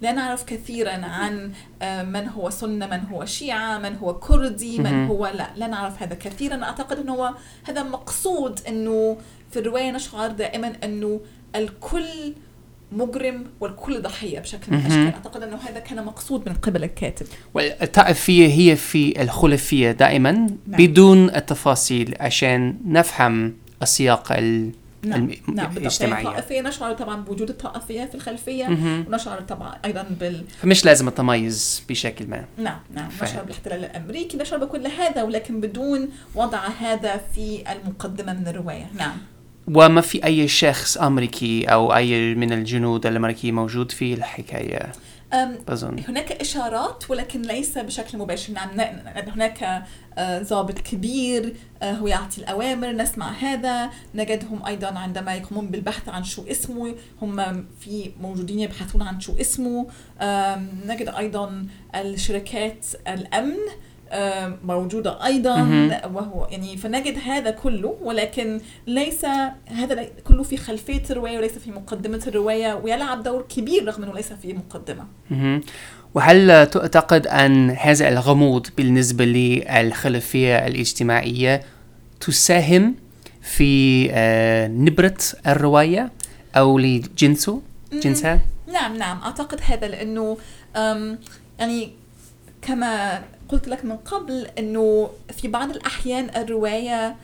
لا 0.00 0.12
نعرف 0.12 0.44
كثيرا 0.44 0.92
عن 0.92 1.52
أم، 1.82 2.12
من 2.12 2.28
هو 2.28 2.50
سنة 2.50 2.86
من 2.86 3.00
هو 3.12 3.24
شيعة 3.24 3.78
من 3.78 3.96
هو 3.96 4.18
كردي 4.18 4.78
من. 4.78 5.06
هو 5.06 5.26
لا. 5.26 5.50
لا 5.56 5.66
نعرف 5.66 6.02
هذا 6.02 6.14
كثيرا. 6.14 6.64
أعتقد 6.64 6.98
إنه 6.98 7.14
هو 7.14 7.34
هذا 7.64 7.82
مقصود 7.82 8.60
إنه 8.68 9.16
في 9.50 9.58
الرواية 9.58 9.90
نشعر 9.90 10.30
دائما 10.30 10.72
إنه 10.84 11.20
الكل 11.56 12.34
مجرم 12.92 13.44
والكل 13.60 14.02
ضحية 14.02 14.38
بشكل 14.40 14.72
من. 14.72 14.78
الأشكال. 14.78 15.06
أعتقد 15.14 15.42
أنه 15.42 15.56
هذا 15.56 15.78
كان 15.78 16.04
مقصود 16.04 16.48
من 16.48 16.54
قبل 16.54 16.84
الكاتب. 16.84 17.26
والطائفية 17.54 18.46
هي 18.46 18.76
في 18.76 19.22
الخلفية 19.22 19.92
دائما 19.92 20.46
بدون 20.66 21.30
التفاصيل 21.34 22.14
عشان 22.20 22.76
نفهم 22.86 23.54
السياق 23.82 24.32
ال- 24.32 24.70
نعم. 25.04 25.20
الم- 25.48 25.54
نعم. 25.56 25.76
الاجتماعية. 25.76 26.28
الطائفيه 26.28 26.60
نشعر 26.60 26.92
طبعا 26.94 27.20
بوجود 27.22 27.48
الطائفيه 27.50 28.04
في 28.04 28.14
الخلفية. 28.14 28.66
مهم. 28.66 29.04
ونشعر 29.08 29.40
طبعا 29.40 29.74
أيضا 29.84 30.02
بال 30.20 30.44
فمش 30.62 30.84
لازم 30.84 31.08
التميز 31.08 31.82
بشكل 31.88 32.26
ما. 32.26 32.44
نعم. 32.58 32.78
نعم. 32.94 33.08
نشعر 33.22 33.42
بالاحتلال 33.42 33.84
الأمريكي 33.84 34.36
نشعر 34.38 34.58
بكل 34.58 34.86
هذا 34.86 35.22
ولكن 35.22 35.60
بدون 35.60 36.08
وضع 36.34 36.66
هذا 36.80 37.20
في 37.34 37.64
المقدمة 37.72 38.32
من 38.32 38.48
الرواية. 38.48 38.86
نعم. 38.98 39.16
وما 39.68 40.00
في 40.00 40.24
أي 40.24 40.48
شخص 40.48 40.96
أمريكي 40.96 41.64
أو 41.64 41.94
أي 41.94 42.34
من 42.34 42.52
الجنود 42.52 43.06
الأمريكي 43.06 43.52
موجود 43.52 43.92
في 43.92 44.14
الحكاية؟ 44.14 44.92
بظن. 45.68 45.96
هناك 46.08 46.32
إشارات 46.32 47.10
ولكن 47.10 47.42
ليس 47.42 47.78
بشكل 47.78 48.18
مباشر. 48.18 48.52
نعم 48.52 48.70
هناك 49.16 49.84
آه، 50.18 50.42
ضابط 50.42 50.78
كبير 50.78 51.54
آه، 51.82 51.92
هو 51.92 52.06
يعطي 52.06 52.40
الأوامر 52.40 52.92
نسمع 52.92 53.32
هذا. 53.32 53.90
نجدهم 54.14 54.66
أيضا 54.66 54.98
عندما 54.98 55.34
يقومون 55.34 55.66
بالبحث 55.66 56.08
عن 56.08 56.24
شو 56.24 56.44
اسمه. 56.50 56.94
هم 57.22 57.66
في 57.80 58.10
موجودين 58.20 58.60
يبحثون 58.60 59.02
عن 59.02 59.20
شو 59.20 59.32
اسمه. 59.40 59.86
نجد 60.86 61.08
أيضا 61.08 61.66
الشركات 61.94 62.86
الأمن 63.08 63.58
موجودة 64.64 65.26
أيضا. 65.26 65.60
وهو 66.14 66.46
يعني 66.50 66.76
فنجد 66.76 67.18
هذا 67.24 67.50
كله 67.50 67.96
ولكن 68.02 68.60
ليس 68.86 69.24
هذا 69.66 70.06
كله 70.24 70.42
في 70.42 70.56
خلفية 70.56 71.02
الرواية 71.10 71.38
وليس 71.38 71.58
في 71.58 71.70
مقدمة 71.70 72.22
الرواية 72.26 72.74
ويلعب 72.74 73.22
دور 73.22 73.42
كبير 73.56 73.84
رغم 73.86 74.02
أنه 74.02 74.14
ليس 74.14 74.32
في 74.32 74.52
مقدمة. 74.52 75.04
وهل 76.14 76.66
تعتقد 76.66 77.26
أن 77.26 77.70
هذا 77.70 78.08
الغموض 78.08 78.66
بالنسبة 78.76 79.24
للخلفية 79.24 80.66
الاجتماعية 80.66 81.62
تساهم 82.20 82.94
في 83.42 84.08
آه، 84.12 84.68
نبرة 84.68 85.16
الرواية 85.46 86.12
أو 86.56 86.78
لجنسه 86.78 87.62
جنسها؟ 87.92 88.40
نعم 88.72 88.96
نعم 88.96 89.18
أعتقد 89.22 89.60
هذا 89.66 89.88
لأنه 89.88 90.36
أم، 90.76 91.18
يعني 91.58 91.92
كما 92.62 93.22
قلت 93.52 93.68
لك 93.68 93.84
من 93.84 93.96
قبل 93.96 94.46
إنه 94.58 95.10
في 95.36 95.48
بعض 95.48 95.70
الأحيان 95.70 96.30
الرواية 96.36 97.16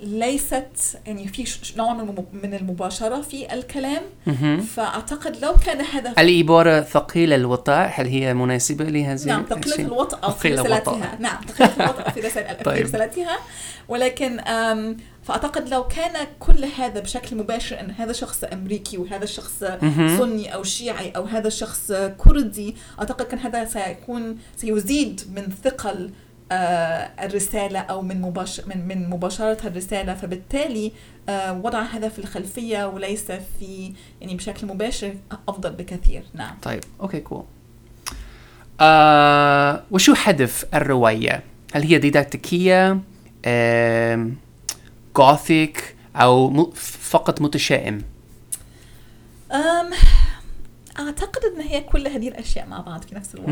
ليست 0.00 0.98
يعني 1.06 1.28
في 1.28 1.44
نوع 1.76 1.92
من 1.94 2.00
الم- 2.08 2.26
من 2.44 2.54
المباشرة 2.54 3.20
في 3.20 3.54
الكلام 3.54 4.02
مهم. 4.26 4.60
فأعتقد 4.60 5.36
لو 5.44 5.52
كان 5.66 5.80
هذا 5.80 6.12
العبارة 6.18 6.80
ثقيلة 6.80 7.36
الوطأ 7.36 7.82
هل 7.82 8.06
هي 8.06 8.34
مناسبة 8.34 8.84
لهذه 8.84 9.26
نعم 9.26 9.44
الشيء؟ 9.56 9.80
الوطأة 9.86 10.30
في 10.30 10.38
ثقيلة 10.38 10.62
رسالتها. 10.62 11.18
نعم 11.20 11.40
في 12.14 12.20
رسال- 12.28 12.56
في 12.56 12.64
طيب. 12.64 12.86
رسالتها 12.86 13.38
ولكن 13.88 14.40
أم، 15.26 15.32
فأعتقد 15.34 15.68
لو 15.68 15.84
كان 15.88 16.26
كل 16.40 16.64
هذا 16.64 17.00
بشكل 17.00 17.36
مباشر 17.36 17.80
أن 17.80 17.90
هذا 17.90 18.12
شخص 18.12 18.44
أمريكي 18.44 18.98
وهذا 18.98 19.24
شخص 19.26 19.62
مهم. 19.82 20.18
سني 20.18 20.54
أو 20.54 20.62
شيعي 20.62 21.10
أو 21.10 21.24
هذا 21.24 21.48
شخص 21.48 21.92
كردي 22.18 22.76
أعتقد 22.98 23.26
كان 23.26 23.38
هذا 23.38 23.64
سيكون 23.64 24.38
سيزيد 24.56 25.20
من 25.36 25.48
ثقل 25.64 26.10
آه، 26.52 27.10
الرسالة 27.24 27.78
أو 27.78 28.02
من 28.02 28.20
مباشر 28.20 28.62
من 28.66 28.88
من 28.88 29.10
مباشرة 29.10 29.66
الرسالة 29.66 30.14
فبالتالي 30.14 30.92
آه، 31.28 31.52
وضع 31.52 31.82
هذا 31.82 32.08
في 32.08 32.18
الخلفية 32.18 32.84
وليس 32.88 33.24
في 33.32 33.92
يعني 34.20 34.34
بشكل 34.34 34.66
مباشر 34.66 35.14
أفضل 35.48 35.70
بكثير 35.72 36.22
نعم 36.34 36.54
طيب 36.62 36.80
okay 37.00 37.20
cool 37.20 37.42
آه 38.80 39.82
وشو 39.90 40.14
هدف 40.24 40.64
الرواية؟ 40.74 41.42
هل 41.74 41.82
هي 41.82 41.98
ديداكتيكية؟ 41.98 42.98
آم، 43.46 44.36
Gothic 45.20 45.96
أو 46.16 46.50
م- 46.50 46.70
فقط 47.00 47.40
متشائم؟ 47.40 48.02
أم 49.52 49.90
أعتقد 50.98 51.40
أن 51.54 51.60
هي 51.60 51.80
كل 51.80 52.06
هذه 52.08 52.28
الأشياء 52.28 52.66
مع 52.66 52.80
بعض 52.80 53.02
في 53.02 53.14
نفس. 53.14 53.34
الوقت 53.34 53.48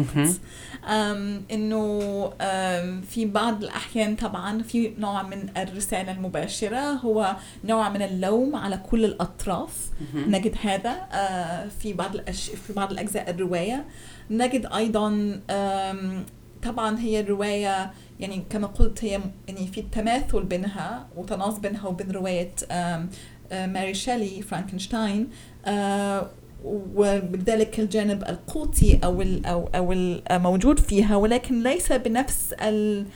أم 0.89 1.43
إنه 1.53 2.01
أم 2.41 3.01
في 3.03 3.27
بعض 3.27 3.63
الأحيان 3.63 4.17
طبعا 4.17 4.63
في 4.63 4.93
نوع 4.99 5.23
من 5.23 5.49
الرسالة 5.57 6.13
المباشرة 6.13 6.79
هو 6.93 7.37
نوع 7.65 7.89
من 7.89 8.03
اللوم 8.03 8.57
على 8.57 8.77
كل 8.91 9.05
الأطراف 9.05 9.71
نجد 10.15 10.55
هذا 10.63 10.95
في 11.83 11.93
بعض 11.93 12.15
الأش... 12.15 12.51
في 12.51 12.73
بعض 12.73 12.91
الأجزاء 12.93 13.31
الرواية 13.31 13.85
نجد 14.31 14.67
أيضا 14.67 15.41
آم، 15.51 16.25
طبعا 16.65 16.99
هي 16.99 17.21
الرواية 17.21 17.91
يعني 18.21 18.43
كما 18.51 18.67
قلت 18.67 19.05
هي 19.05 19.21
يعني 19.49 19.67
في 19.67 19.83
تماثل 19.83 20.43
بينها 20.43 21.07
وتناص 21.17 21.59
بينها 21.59 21.89
وبين 21.89 22.11
رواية 22.11 22.55
آه، 22.71 23.07
ماري 23.53 23.95
شيلي 23.95 24.43
فرانكنشتاين 24.43 25.29
آه، 25.67 26.31
وبذلك 26.65 27.81
الجانب 27.81 28.23
القوطي 28.23 28.99
أو 29.05 29.23
أو 29.23 29.69
أو 29.75 29.93
الموجود 29.93 30.81
فيها 30.81 31.17
ولكن 31.17 31.63
ليس 31.63 31.93
بنفس 31.93 32.53
ال 32.53 33.07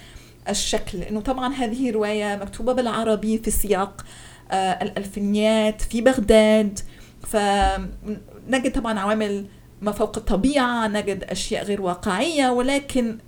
الشكل 0.48 0.98
لأنه 0.98 1.20
طبعا 1.20 1.54
هذه 1.54 1.90
رواية 1.90 2.37
مكتوبة 2.37 2.72
بالعربي 2.72 3.38
في 3.38 3.50
سياق 3.50 4.04
آه 4.50 4.54
الألفينيات 4.54 5.82
في 5.82 6.00
بغداد 6.00 6.78
فنجد 7.22 8.72
طبعا 8.74 8.98
عوامل 8.98 9.46
ما 9.82 9.92
فوق 9.92 10.18
الطبيعة 10.18 10.88
نجد 10.88 11.24
أشياء 11.24 11.64
غير 11.64 11.82
واقعية 11.82 12.50
ولكن 12.50 13.18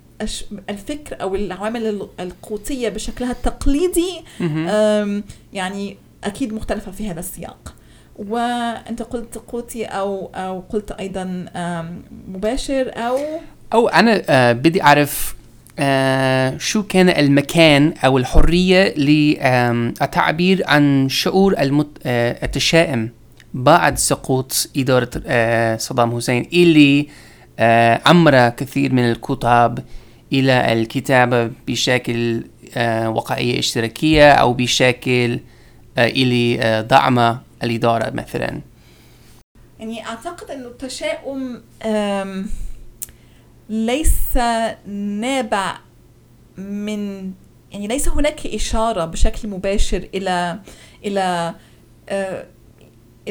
الفكر 0.69 1.21
أو 1.21 1.35
العوامل 1.35 1.85
ال- 1.85 2.07
القوطيه 2.19 2.89
بشكلها 2.89 3.31
التقليدي 3.31 4.21
يعني 5.53 5.97
أكيد 6.23 6.53
مختلفة 6.53 6.91
في 6.91 7.09
هذا 7.09 7.19
السياق. 7.19 7.73
وأنت 8.15 9.01
قلت 9.01 9.37
قوتي 9.37 9.85
أو 9.85 10.29
أو 10.35 10.59
قلت 10.69 10.91
أيضا 10.91 11.45
مباشر 12.27 12.91
أو؟ 12.95 13.17
أو 13.73 13.87
أنا 13.87 14.21
آه 14.29 14.53
بدي 14.53 14.83
أعرف 14.83 15.35
آه 15.79 16.57
شو 16.57 16.83
كان 16.83 17.09
المكان 17.09 17.93
أو 18.05 18.17
الحرية 18.17 18.93
للتعبير 18.97 20.63
عن 20.67 21.09
شعور 21.09 21.59
المت... 21.59 21.87
آه 22.05 22.45
التشائم 22.45 23.09
بعد 23.53 23.97
سقوط 23.97 24.69
إدارة 24.77 25.09
آه 25.27 25.77
صدام 25.77 26.15
حسين 26.17 26.47
اللي 26.53 27.07
آه 27.59 28.01
عمر 28.05 28.49
كثير 28.49 28.93
من 28.93 29.11
الكتاب 29.11 29.79
إلى 30.33 30.73
الكتابة 30.73 31.51
بشكل 31.67 32.43
آه 32.75 33.09
وقائية 33.09 33.59
اشتراكية 33.59 34.31
أو 34.31 34.53
بشكل 34.53 35.39
آه 35.97 36.07
إلي 36.07 36.61
آه 36.61 36.81
دعم 36.81 37.37
الإدارة 37.63 38.09
مثلا. 38.09 38.61
يعني 39.79 40.05
أعتقد 40.05 40.51
انه 40.51 40.67
التشاؤم 40.67 41.61
ليس 43.69 44.37
نابع 44.87 45.77
من 46.57 47.31
يعني 47.71 47.87
ليس 47.87 48.09
هناك 48.09 48.47
إشارة 48.47 49.05
بشكل 49.05 49.47
مباشر 49.47 50.07
إلى 50.13 50.59
إلى 51.05 51.55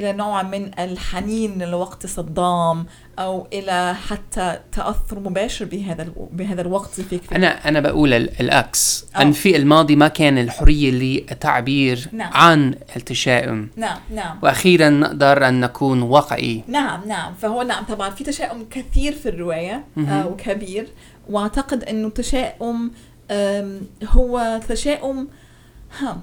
آه، 0.01 0.11
إلى 0.11 0.13
نوع 0.13 0.43
من 0.43 0.71
الحنين 0.79 1.63
لوقت 1.63 2.07
صدام 2.07 2.87
أو 3.19 3.47
إلى 3.53 3.95
حتى 4.09 4.59
تأثر 4.73 5.21
مباشر 5.21 5.65
بهذا 5.65 6.09
بهذا 6.33 6.61
الوقت 6.61 7.01
في 7.01 7.21
أنا 7.37 7.69
أنا 7.69 7.81
بقول 7.81 8.13
ال- 8.13 8.41
العكس 8.41 9.07
آه. 9.17 9.23
أن 9.23 9.33
في 9.33 9.57
الماضي 9.57 9.97
ما 9.97 10.09
كان 10.09 10.39
الحرية 10.39 10.91
للتعبير 10.91 12.09
نعم. 12.13 12.31
عن 12.35 12.75
التشاؤم. 12.97 13.69
نعم 13.77 13.99
نعم. 14.15 14.39
وأخيرا 14.43 14.89
نقدر 14.89 15.49
أن 15.49 15.61
نكون 15.61 16.03
واقعي. 16.03 16.63
نعم 16.69 17.01
نعم. 17.09 17.35
فهو 17.35 17.63
نعم 17.63 17.85
طبعا 17.85 18.11
في 18.11 18.25
تشاؤم 18.25 18.67
كثير 18.71 19.13
في 19.13 19.29
الرواية. 19.29 19.85
آه 19.99 20.27
وكبير. 20.27 20.87
وأعتقد 21.31 21.85
إنه 21.85 22.07
التشاؤم 22.09 22.91
هو 24.05 24.61
تشاؤم 24.69 25.29
ها 25.99 26.23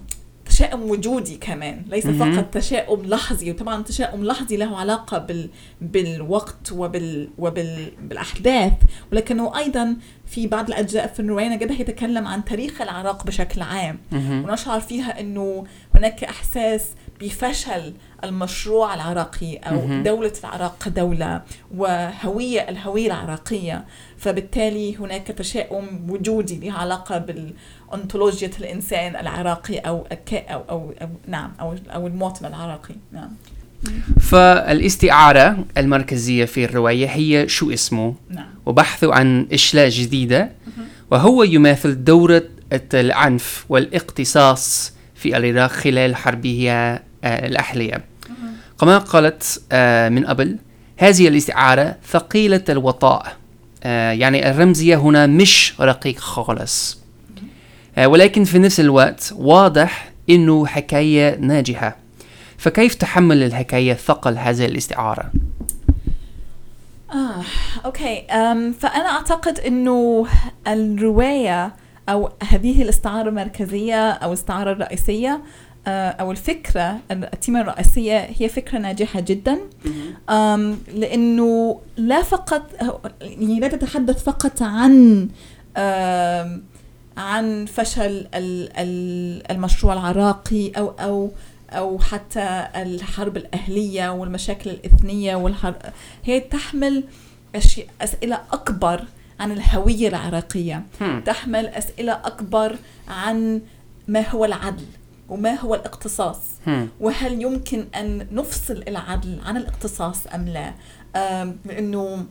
تشاؤم 0.57 0.91
وجودي 0.91 1.37
كمان 1.37 1.85
ليس. 1.87 2.07
فقط 2.07 2.53
تشاؤم 2.53 3.05
لحظي 3.05 3.51
وطبعا 3.51 3.83
تشاؤم 3.83 4.25
لحظي 4.25 4.57
له 4.57 4.77
علاقة 4.77 5.17
بال 5.17 5.49
بالوقت 5.81 6.71
وبال 6.71 7.29
وبال 7.37 7.91
بالأحداث 8.01 8.73
ولكنه 9.11 9.57
أيضا 9.57 9.95
في 10.27 10.47
بعض 10.47 10.67
الأجزاء 10.67 11.07
في 11.07 11.19
الرواية 11.19 11.47
نجدها 11.47 11.81
يتكلم 11.81 12.27
عن 12.27 12.45
تاريخ 12.45 12.81
العراق 12.81 13.25
بشكل 13.25 13.61
عام. 13.61 13.99
ونشعر 14.11 14.79
فيها 14.79 15.19
إنه 15.19 15.65
هناك 15.95 16.23
إحساس 16.23 16.85
بفشل 17.21 17.93
المشروع 18.23 18.93
العراقي 18.93 19.55
أو 19.55 19.75
مهم. 19.87 20.03
دولة 20.03 20.33
العراق 20.43 20.83
كدولة 20.85 21.41
وهويه 21.75 22.69
الهوية 22.69 23.07
العراقية. 23.07 23.85
فبالتالي 24.17 24.95
هناك 24.95 25.27
تشاؤم 25.27 26.09
وجودي 26.09 26.69
له 26.69 26.73
علاقة 26.77 27.17
بالانطولوجيا 27.17 28.51
الإنسان 28.59 29.15
العراقي 29.15 29.77
أو 29.77 30.07
الك- 30.11 30.45
أو 30.49 30.61
أو, 30.69 30.93
أو 31.01 31.09
نعم 31.27 31.51
أو 31.61 31.75
أو 31.93 32.07
المواطن 32.07 32.45
العراقي. 32.45 32.95
نعم. 33.11 33.29
فالاستعارة 34.19 35.57
المركزية 35.77 36.45
في 36.45 36.65
الرواية 36.65 37.07
هي 37.07 37.47
شو 37.49 37.71
اسمه؟ 37.71 38.15
نعم. 38.29 38.45
وبحثه 38.65 39.13
عن 39.13 39.47
أشياء 39.53 39.89
جديدة. 39.89 40.51
وهو 41.11 41.43
يماثل 41.43 42.03
دورة 42.03 42.43
العنف 42.93 43.65
والإقتصاص 43.69 44.93
في 45.15 45.37
العراق 45.37 45.67
خلال 45.67 46.15
حربها 46.15 47.03
آه، 47.27 47.47
الأهلية 47.47 48.03
كما 48.79 48.97
قالت 48.97 49.61
آه، 49.71 50.09
من 50.09 50.25
قبل 50.25 50.57
هذه 50.97 51.27
الاستعارة 51.27 51.95
ثقيلة 52.07 52.63
الوطاء. 52.69 53.37
آه، 53.83 54.11
يعني 54.11 54.49
الرمزية 54.49 54.95
هنا 54.95 55.25
مش 55.25 55.73
رقيق 55.79 56.19
خالص. 56.19 56.99
ولكن 58.05 58.43
في 58.43 58.59
نفس 58.59 58.79
الوقت 58.79 59.33
واضح 59.35 60.11
إنه 60.29 60.65
حكاية 60.65 61.37
ناجحة. 61.39 61.97
فكيف 62.57 62.95
تحمل 62.95 63.43
الحكاية 63.43 63.93
ثقل 63.93 64.37
هذه 64.37 64.65
الاستعارة؟ 64.65 65.31
آه، 67.13 67.43
أوكي. 67.85 68.19
أم 68.19 68.73
فأنا 68.73 69.09
أعتقد 69.09 69.59
أنه 69.59 70.27
الرواية 70.67 71.73
أو 72.09 72.31
هذه 72.43 72.81
الاستعارة 72.81 73.29
المركزية 73.29 74.11
أو 74.11 74.29
الاستعارة 74.29 74.71
الرئيسية 74.71 75.41
آه، 75.87 76.09
أو 76.09 76.31
الفكرة 76.31 76.99
التيمة 77.11 77.61
الرئيسية 77.61 78.29
هي 78.39 78.49
فكرة 78.49 78.77
ناجحة 78.77 79.19
جدا. 79.19 79.59
أم 80.29 80.77
لأنه 80.93 81.79
لا 81.97 82.21
فقط 82.21 82.61
يعني 83.21 83.59
لا 83.59 83.67
تتحدث 83.67 84.23
فقط 84.23 84.61
عن 84.61 85.27
عن 87.17 87.65
فشل 87.65 88.27
ال- 88.35 88.69
ال- 88.77 89.51
المشروع 89.51 89.93
العراقي 89.93 90.69
أو 90.71 90.87
أو 90.99 91.31
أو 91.69 91.99
حتى 91.99 92.67
الحرب 92.75 93.37
الأهلية 93.37 94.09
والمشاكل 94.09 94.69
الإثنية 94.69 95.35
والحرب 95.35 95.75
هي 96.25 96.39
تحمل 96.39 97.03
أشياء 97.55 97.87
أسئلة 98.01 98.39
أكبر 98.51 99.03
عن 99.39 99.51
الهوية 99.51 100.07
العراقية. 100.07 100.83
هم. 101.01 101.21
تحمل 101.25 101.65
أسئلة 101.67 102.13
أكبر 102.13 102.75
عن 103.07 103.61
ما 104.07 104.29
هو 104.29 104.45
العدل. 104.45 104.85
وما 105.29 105.53
هو 105.59 105.75
الاقتصاص. 105.75 106.39
وهل 106.99 107.41
يمكن 107.41 107.87
أن 107.95 108.27
نفصل 108.31 108.83
العدل 108.87 109.39
عن 109.45 109.57
الاقتصاص 109.57 110.27
أم 110.27 110.47
لا؟ 110.47 110.73
لأنه 111.65 112.25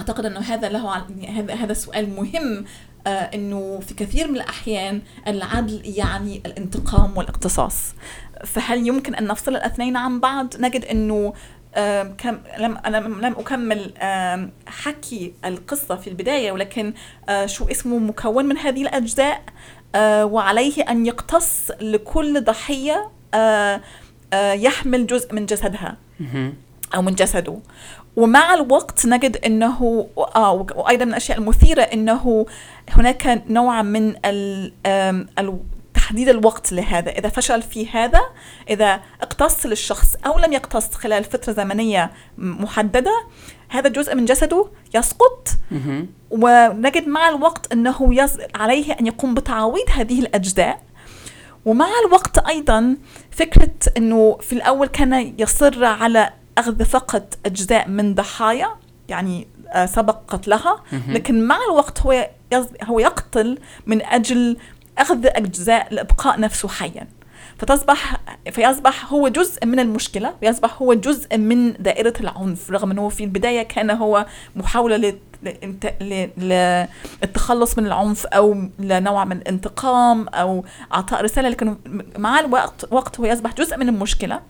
أعتقد 0.00 0.24
أنه 0.26 0.40
هذا 0.40 0.68
له 0.68 0.96
هذا 1.28 1.54
هذا 1.54 1.72
سؤال 1.72 2.10
مهم 2.14 2.64
آه، 3.06 3.10
أنه 3.10 3.80
في 3.80 3.94
كثير 3.94 4.28
من 4.28 4.36
الأحيان 4.36 5.02
العدل 5.28 5.80
يعني 5.84 6.42
الانتقام 6.46 7.16
والاقتصاص. 7.16 7.94
فهل 8.44 8.86
يمكن 8.88 9.14
أن 9.14 9.26
نفصل 9.26 9.56
الاثنين 9.56 9.96
عن 9.96 10.20
بعض؟ 10.20 10.56
نجد 10.60 10.84
آم، 10.84 11.32
كم 12.18 12.38
لم 12.58 12.76
أنا 12.86 12.96
لم 12.96 13.32
أكمل 13.38 13.92
آم، 13.98 14.50
حكي 14.66 15.32
القصة 15.44 15.96
في 15.96 16.10
البداية 16.10 16.52
ولكن 16.52 16.94
آه، 17.28 17.46
شو 17.46 17.64
اسمه 17.70 17.98
مكون 17.98 18.44
من 18.46 18.58
هذه 18.58 18.82
الأجزاء 18.82 19.42
آه، 19.94 20.24
وعليه 20.24 20.82
أن 20.82 21.06
يقتص 21.06 21.70
لكل 21.80 22.44
ضحية 22.44 23.08
آه، 23.34 23.80
يحمل 24.52 25.06
جزء 25.06 25.34
من 25.34 25.46
جسدها. 25.46 25.96
أو 26.94 27.02
من 27.02 27.14
جسده 27.14 27.56
ومع 28.16 28.54
الوقت 28.54 29.06
نجد 29.06 29.36
إنه 29.36 30.06
وأيضا 30.16 31.04
من 31.04 31.10
الأشياء 31.10 31.38
المثيرة 31.38 31.82
إنه 31.82 32.46
هناك 32.88 33.42
نوع 33.48 33.82
من 33.82 34.14
ال- 34.24 34.72
تحديد 36.10 36.28
الوقت 36.28 36.72
لهذا 36.72 37.10
إذا 37.10 37.28
فشل 37.28 37.62
في 37.62 37.88
هذا 37.88 38.20
إذا 38.70 39.00
اقتص 39.22 39.66
للشخص 39.66 40.16
أو 40.26 40.38
لم 40.38 40.52
يقتص 40.52 40.94
خلال 40.94 41.24
فترة 41.24 41.52
زمنية 41.52 42.10
محددة 42.38 43.24
هذا 43.68 43.88
جزء 43.88 44.14
من 44.14 44.24
جسده 44.24 44.66
يسقط. 44.94 45.48
ونجد 46.30 47.08
مع 47.08 47.28
الوقت 47.28 47.72
إنه 47.72 48.22
يز... 48.22 48.38
عليه 48.54 48.92
أن 48.92 49.06
يقوم 49.06 49.34
بتعويض 49.34 49.84
هذه 49.90 50.20
الأجزاء 50.20 50.82
ومع 51.64 51.88
الوقت 52.06 52.38
أيضا 52.38 52.96
فكرة 53.30 53.74
إنه 53.96 54.38
في 54.40 54.52
الأول 54.52 54.86
كان 54.86 55.34
يصر 55.38 55.84
على 55.84 56.30
أخذ 56.58 56.84
فقط 56.84 57.38
أجزاء 57.46 57.88
من 57.88 58.14
ضحايا 58.14 58.68
يعني 59.08 59.46
آه، 59.68 59.86
سبق 59.86 60.18
قتلها. 60.28 60.82
لكن 61.08 61.46
مع 61.46 61.58
الوقت 61.70 62.00
هو. 62.00 62.30
هو 62.84 62.98
يقتل 62.98 63.58
من 63.86 64.02
أجل 64.02 64.56
أخذ 64.98 65.26
اجزاء 65.26 65.94
لإبقاء 65.94 66.40
نفسه 66.40 66.68
حيا. 66.68 67.06
فتصبح 67.58 68.16
فيصبح 68.52 69.12
هو 69.12 69.28
جزء 69.28 69.66
من 69.66 69.80
المشكلة 69.80 70.34
ويصبح 70.42 70.82
هو 70.82 70.94
جزء 70.94 71.38
من 71.38 71.72
دائرة 71.72 72.12
العنف 72.20 72.70
رغم 72.70 72.90
أنه 72.90 73.08
في 73.08 73.24
البداية 73.24 73.62
كان 73.62 73.90
هو 73.90 74.26
محاولة 74.56 75.14
للتخلص 76.38 77.78
من 77.78 77.86
العنف 77.86 78.26
أو 78.26 78.56
لنوع 78.78 79.24
من 79.24 79.36
الانتقام 79.36 80.28
أو 80.28 80.64
إعطاء 80.94 81.24
رسالة 81.24 81.48
لكن 81.48 81.76
مع 82.18 82.40
الوقت 82.40 82.92
وقت 82.92 83.20
هو 83.20 83.26
يصبح 83.26 83.54
جزء 83.54 83.76
من 83.76 83.88
المشكلة. 83.88 84.40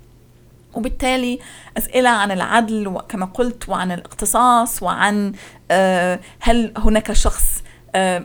وبالتالي 0.74 1.38
أسئلة 1.79 2.09
عن 2.09 2.31
العدل 2.31 2.88
وكما 2.88 3.26
قلت 3.26 3.68
وعن 3.68 3.92
الاقتصاص 3.92 4.83
وعن 4.83 5.33
آه، 5.70 6.20
هل 6.40 6.72
هناك 6.76 7.12
شخص 7.12 7.62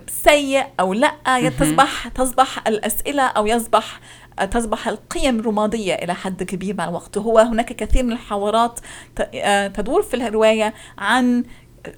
سيء 0.07 0.63
أو 0.79 0.93
لأ 0.93 1.49
تصبح 1.59 2.07
تصبح 2.07 2.67
الأسئلة 2.67 3.23
أو 3.23 3.47
يصبح 3.47 3.99
آه، 4.39 4.45
تصبح 4.45 4.87
القيم 4.87 5.41
رمادية 5.41 5.93
إلى 5.93 6.13
حد 6.15 6.43
كبير 6.43 6.75
مع 6.75 6.89
الوقت. 6.89 7.17
وهو 7.17 7.39
هناك 7.39 7.73
كثير 7.73 8.03
من 8.03 8.11
الحوارات 8.11 8.79
آه، 9.33 9.67
تدور 9.67 10.01
في 10.01 10.13
الرواية 10.13 10.73
عن 10.97 11.43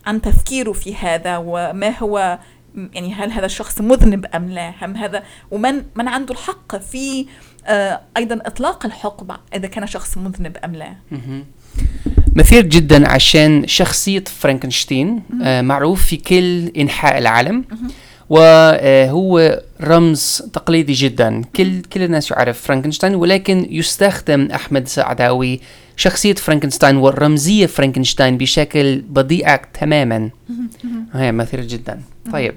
عن 0.06 0.22
تفكيره 0.22 0.72
في 0.72 0.96
هذا 0.96 1.38
وما 1.38 1.98
هو 2.00 2.40
يعني 2.76 3.14
هل 3.14 3.32
هذا 3.32 3.46
الشخص 3.46 3.82
مذنب 3.82 4.26
أم 4.26 4.50
لا 4.50 4.74
هم 4.82 4.96
هذا 4.96 5.24
ومن 5.52 5.84
من 5.96 6.08
عنده 6.08 6.34
الحق 6.34 6.76
في 6.76 7.28
آه، 7.66 8.02
أيضا 8.18 8.40
إطلاق 8.46 8.86
الحكم 8.86 9.28
إذا 9.54 9.68
كان 9.68 9.88
شخص 9.88 10.18
مذنب 10.18 10.58
أم 10.58 10.76
لا. 10.76 10.96
مثير 12.38 12.66
جدا 12.66 13.10
عشان 13.10 13.68
شخصية 13.68 14.24
فرانكنشتين 14.40 15.24
آه، 15.44 15.62
معروف 15.62 16.06
في 16.06 16.18
كل 16.18 16.68
إنحاء 16.68 17.18
العالم. 17.18 17.66
وهو 18.30 19.62
رمز 19.82 20.42
تقليدي 20.54 20.94
جدا. 20.94 21.42
كل 21.56 21.82
كل 21.82 22.02
الناس 22.02 22.32
يعرف 22.32 22.62
فرانكنشتاين 22.62 23.16
ولكن 23.16 23.68
يستخدم 23.70 24.48
أحمد 24.56 24.88
سعداوي 24.88 25.60
شخصية 25.98 26.34
فرانكنشتاين 26.34 26.96
والرمزية 26.96 27.66
فرانكنشتاين 27.66 28.38
بشكل 28.38 28.96
بديع 28.96 29.56
تماما. 29.56 30.30
هي 31.14 31.32
مثير 31.32 31.62
جدا. 31.62 32.02
طيب. 32.34 32.54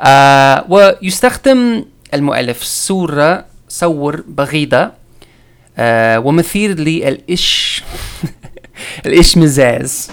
آه 0.00 0.64
ويستخدم 0.68 1.84
المؤلف 2.14 2.62
صورة 2.62 3.44
صور 3.68 4.24
بغيضة 4.28 4.90
آه 5.78 6.18
ومثير 6.18 6.78
للإش 6.78 7.82
الإشمئزاز 9.06 10.10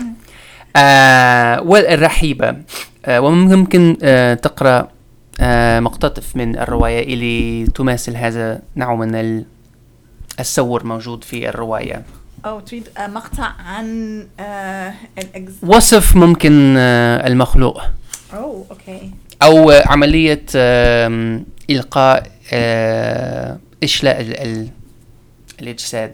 آه 0.76 1.62
والرحيبة. 1.62 2.56
آه 3.06 3.22
وممكن 3.22 3.98
آه 4.04 4.34
تقرأ 4.34 4.88
آه 5.40 5.80
مقتطف 5.80 6.36
من 6.36 6.60
الرواية 6.60 7.14
اللي 7.14 7.68
تماثل 7.68 8.16
هذا 8.16 8.62
نوع 8.76 8.96
من 8.96 9.16
ال- 9.16 9.46
الصور 10.40 10.86
موجود 10.86 11.24
في 11.24 11.50
الرواية. 11.50 12.04
أو 12.46 12.60
تريد 12.60 12.88
آه، 12.98 13.08
مقطع 13.08 13.52
عن 13.66 14.28
آه، 14.40 14.94
وصف 15.64 16.16
ممكن 16.16 16.76
آه 16.78 17.28
المخلوق. 17.28 17.82
اوه 18.34 18.66
أوكي. 18.72 19.12
أو 19.44 19.72
عملية 19.72 20.42
إلقاء 21.70 22.28
آه 22.54 23.58
إشلاء 23.84 24.22
ال- 24.22 24.40
ال- 24.40 24.68
الأجساد. 25.62 26.14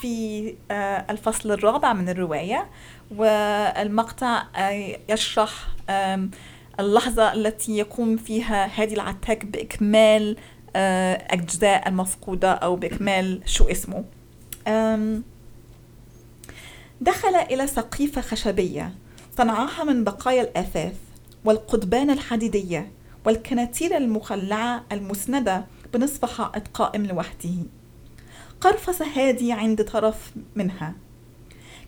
في 0.00 0.54
آه، 0.70 1.06
الفصل 1.10 1.50
الرابع 1.50 1.92
من 1.92 2.08
الرواية 2.08 2.68
والمقطع 3.16 4.42
آه، 4.56 4.98
يشرح 5.08 5.68
اللحظة 6.80 7.32
التي 7.32 7.78
يقوم 7.78 8.16
فيها 8.16 8.70
هادي 8.82 8.94
العتاك 8.94 9.46
بإكمال 9.46 10.36
آه، 10.76 11.26
أجزاء 11.30 11.88
المفقودة 11.88 12.52
أو 12.52 12.76
بإكمال 12.76 13.42
شو 13.46 13.64
اسمه. 13.64 14.04
دخل 17.00 17.34
إلى 17.34 17.66
سقيفة 17.66 18.20
خشبية 18.20 18.94
صنعها 19.38 19.84
من 19.84 20.04
بقايا 20.04 20.42
الأثاث 20.42 20.96
والقضبان 21.44 22.10
الحديدية 22.10 22.90
والكناتير 23.26 23.96
المخلعة 23.96 24.84
المسندة 24.92 25.64
بنصف 25.94 26.24
حائط 26.24 26.68
قائم 26.74 27.06
لوحده. 27.06 27.54
قرفص 28.60 29.02
هادي 29.02 29.52
عند 29.52 29.84
طرف 29.84 30.32
منها. 30.54 30.94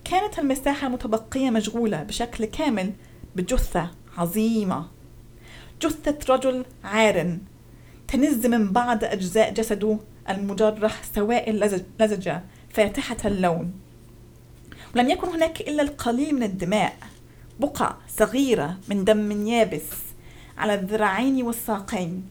كانت 0.04 0.38
المساحة 0.38 0.88
متبقية 0.88 1.50
مشغولة 1.50 2.02
بشكل 2.02 2.44
كامل 2.44 2.92
بجثة 3.37 3.90
عظيمة. 4.18 4.87
جثة 5.83 6.35
رجل 6.35 6.64
عار 6.85 7.38
تنز 8.09 8.46
من 8.46 8.72
بعض 8.72 9.04
أجزاء 9.04 9.54
جسده 9.54 9.98
المجرح 10.28 11.02
سوائل 11.14 11.61
لزج- 11.61 12.02
لزجة 12.02 12.42
فاتحة 12.70 13.16
اللون. 13.24 13.72
ولم 14.96 15.11
يكن 15.11 15.28
هناك 15.28 15.61
إلا 15.61 15.83
القليل 15.83 16.35
من 16.35 16.42
الدماء. 16.42 16.96
بقع 17.61 17.94
صغيرة 18.09 18.78
من 18.88 19.04
دم 19.04 19.46
يابس 19.46 19.87
على 20.59 20.74
الذراعين 20.74 21.42
والساقين. 21.42 22.28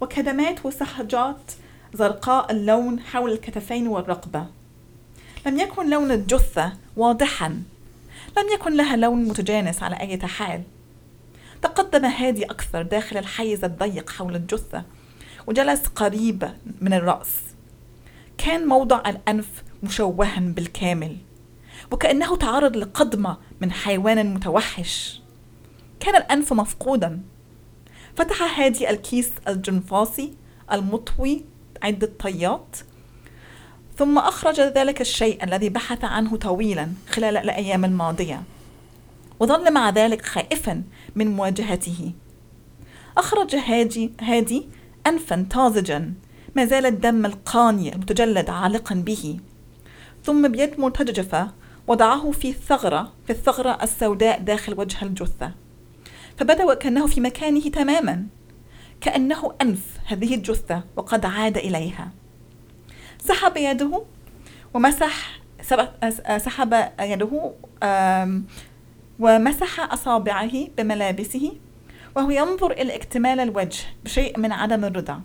وكدمات 0.00 0.66
وسحجات 0.66 1.52
زرقاء 1.94 2.52
اللون 2.52 3.00
حول 3.00 3.32
الكتفين 3.32 3.88
والرقبة. 3.88 4.46
لم 5.46 5.58
يكن 5.58 5.90
لون 5.90 6.10
الجثة 6.10 6.72
واضحا. 6.96 7.48
لم 8.38 8.48
يكن 8.54 8.76
لها 8.76 8.96
لون 8.96 9.24
متجانس 9.24 9.82
على 9.82 10.00
أي 10.00 10.18
حال 10.18 10.62
تقدم 11.62 12.04
هادي 12.04 12.44
أكثر 12.44 12.82
داخل 12.82 13.16
الحيز 13.16 13.64
الضيق 13.64 14.10
حول 14.10 14.36
الجثة 14.36 14.84
وجلس 15.46 15.86
قريب 15.86 16.50
من 16.80 16.92
الرأس. 16.92 17.30
كان 18.38 18.66
موضع 18.66 19.02
الأنف 19.06 19.62
مشوها 19.82 20.40
بالكامل 20.40 21.16
وكأنه 21.92 22.36
تعرض 22.36 22.76
لقضمة 22.76 23.36
من 23.60 23.72
حيوان 23.72 24.34
متوحش. 24.34 25.20
كان 26.00 26.16
الأنف 26.16 26.52
مفقودا. 26.52 27.20
فتح 28.16 28.60
هادي 28.60 28.90
الكيس 28.90 29.30
الجنفاصي 29.48 30.34
المطوي 30.72 31.44
عدة 31.82 32.10
طيات 32.18 32.76
ثم 33.98 34.18
أخرج 34.18 34.60
ذلك 34.60 35.00
الشيء 35.00 35.44
الذي 35.44 35.68
بحث 35.68 36.04
عنه 36.04 36.36
طويلا 36.36 36.88
خلال 37.10 37.36
الأيام 37.36 37.84
الماضية 37.84 38.42
وظل 39.40 39.72
مع 39.72 39.90
ذلك 39.90 40.26
خائفا 40.26 40.82
من 41.16 41.36
مواجهته. 41.36 42.12
أخرج 43.16 43.56
هادي, 43.56 44.12
هادي 44.20 44.68
أنفا 45.06 45.46
طازجا 45.50 46.12
ما 46.56 46.64
زال 46.64 46.86
الدم 46.86 47.26
القاني 47.26 47.94
المتجلد 47.94 48.50
عالقا 48.50 48.94
به. 48.94 49.38
ثم 50.24 50.48
بيد 50.48 50.80
مرتجفة 50.80 51.50
وضعه 51.86 52.30
في 52.30 52.48
الثغرة 52.48 53.12
في 53.26 53.32
الثغرة 53.32 53.78
السوداء 53.82 54.40
داخل 54.40 54.80
وجه 54.80 55.04
الجثة. 55.04 55.52
فبدأ 56.36 56.64
وكأنه 56.64 57.06
في 57.06 57.20
مكانه 57.20 57.60
تماما. 57.60 58.26
كأنه 59.00 59.54
أنف 59.62 59.98
هذه 60.06 60.34
الجثة 60.34 60.82
وقد 60.96 61.26
عاد 61.26 61.56
إليها. 61.56 62.10
سحب 63.18 63.56
يده 63.56 64.02
ومسح 64.74 65.40
سحب 66.38 66.90
يده 67.00 67.52
ومسح 69.18 69.92
أصابعه 69.92 70.66
بملابسه 70.78 71.52
وهو 72.16 72.30
ينظر 72.30 72.70
إلى 72.70 72.94
اكتمال 72.96 73.40
الوجه 73.40 73.84
بشيء 74.04 74.38
من 74.38 74.52
عدم 74.52 74.84
الرضا. 74.84 75.20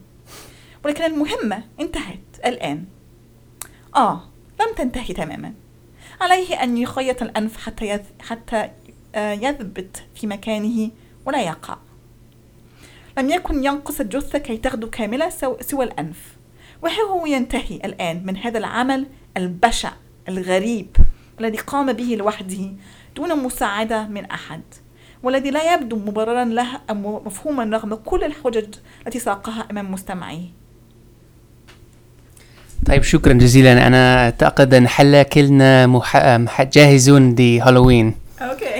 ولكن 0.85 1.03
المهمة 1.03 1.63
انتهت 1.79 2.19
الآن. 2.45 2.85
آه 3.95 4.21
لم 4.61 4.75
تنتهي 4.75 5.13
تماما. 5.13 5.53
عليه 6.21 6.63
أن 6.63 6.77
يخيط 6.77 7.21
الأنف 7.21 7.57
حتى 8.19 8.69
آه، 9.15 9.33
يثبت 9.33 10.03
في 10.15 10.27
مكانه 10.27 10.91
ولا 11.25 11.41
يقع. 11.41 11.77
لم 13.17 13.29
يكن 13.29 13.63
ينقص 13.63 13.99
الجثة 13.99 14.39
كي 14.39 14.57
تغدو 14.57 14.89
كاملة 14.89 15.29
سوى 15.61 15.83
الأنف. 15.85 16.17
وهو 16.81 17.25
ينتهي 17.25 17.75
الآن 17.85 18.25
من 18.25 18.37
هذا 18.37 18.57
العمل 18.57 19.05
البشع 19.37 19.91
الغريب 20.29 20.87
الذي 21.39 21.57
قام 21.57 21.93
به 21.93 22.15
لوحده 22.19 22.71
دون 23.15 23.43
مساعدة 23.43 24.07
من 24.07 24.25
أحد 24.25 24.61
والذي 25.23 25.51
لا 25.51 25.73
يبدو 25.73 25.95
مبررا 25.95 26.45
له 26.45 26.67
أو 26.89 27.23
مفهوما 27.25 27.63
رغم 27.63 27.95
كل 27.95 28.23
الحجج 28.23 28.75
التي 29.07 29.19
ساقها 29.19 29.67
أمام 29.71 29.91
مستمعيه. 29.91 30.45
طيب 32.85 33.03
شكرا 33.03 33.33
جزيلا. 33.33 33.87
أنا 33.87 34.23
أعتقد 34.25 34.73
أن 34.73 34.87
حلا 34.87 35.23
كلنا 35.23 35.87
مح... 35.87 36.61
جاهزون 36.61 37.35
لهالوين. 37.35 38.15
أوكي. 38.41 38.65
شكرا 38.65 38.72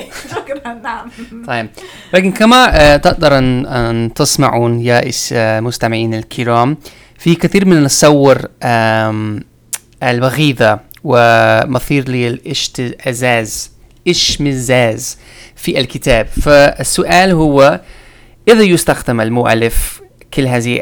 طيب. 1.48 1.70
لكن 2.14 2.32
كما 2.32 2.82
آه، 2.82 2.98
تقدر 2.98 3.38
أن 3.38 4.12
تسمعون 4.16 4.80
يا 4.80 5.12
المستمعين 5.32 6.14
الكرام 6.14 6.78
في 7.18 7.36
كثير 7.36 7.66
من 7.66 7.86
الصور 7.86 8.48
البغيضة 10.04 10.80
ومثير 11.04 12.10
للاشتزاز 12.10 13.72
اشمزاز 14.08 15.18
في 15.56 15.80
الكتاب. 15.80 16.26
فالسؤال 16.26 17.32
هو 17.32 17.80
إذا 18.48 18.62
يستخدم 18.62 19.22
المؤلف 19.22 20.02
كل 20.34 20.48
هذه 20.48 20.80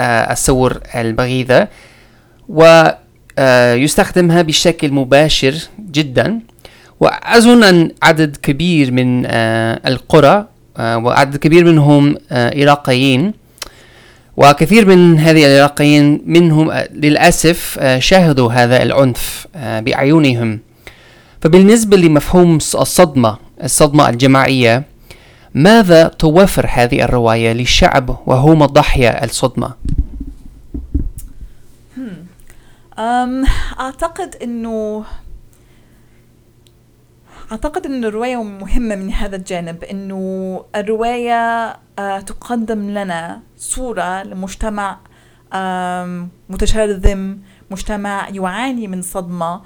آه، 0.00 0.32
الصور 0.32 0.80
البغيضة 0.94 1.68
ويستخدمها 2.48 4.42
بشكل 4.42 4.92
مباشر 4.92 5.54
جدا 5.90 6.40
وأظن 7.00 7.64
أن 7.64 7.90
عدد 8.02 8.36
كبير 8.36 8.92
من 8.92 9.26
آه، 9.26 9.80
القرى 9.86 10.46
آه، 10.76 10.98
وعدد 10.98 11.36
كبير 11.36 11.64
منهم 11.64 12.16
عراقيين 12.30 13.32
وكثير 14.36 14.86
من 14.86 15.18
هذه 15.18 15.46
العراقيين 15.46 16.22
منهم 16.26 16.72
للأسف 16.92 17.78
شاهدوا 17.98 18.52
هذا 18.52 18.82
العنف 18.82 19.46
بأعينهم 19.54 20.60
فبالنسبة 21.40 21.96
لمفهوم 21.96 22.56
الصدمة 22.56 23.38
الصدمة 23.64 24.08
الجماعية 24.08 24.84
ماذا 25.54 26.08
توفر 26.08 26.66
هذه 26.70 27.02
الرواية 27.02 27.52
للشعب 27.52 28.18
وهم 28.26 28.66
ضحية 28.66 29.08
الصدمة؟ 29.08 29.70
أعتقد 33.80 34.36
أنه 34.42 35.04
أعتقد 37.52 37.86
أن 37.86 38.04
الرواية 38.04 38.42
مهمة 38.42 38.96
من 38.96 39.12
هذا 39.12 39.36
الجانب 39.36 39.84
أنه 39.84 40.64
الرواية 40.76 41.76
آه، 41.98 42.20
تقدم 42.20 42.90
لنا 42.90 43.40
صورة 43.56 44.22
لمجتمع 44.22 44.98
متشرذم 46.48 47.40
مجتمع 47.70 48.28
يعاني 48.28 48.86
من 48.86 49.02
صدمة 49.02 49.62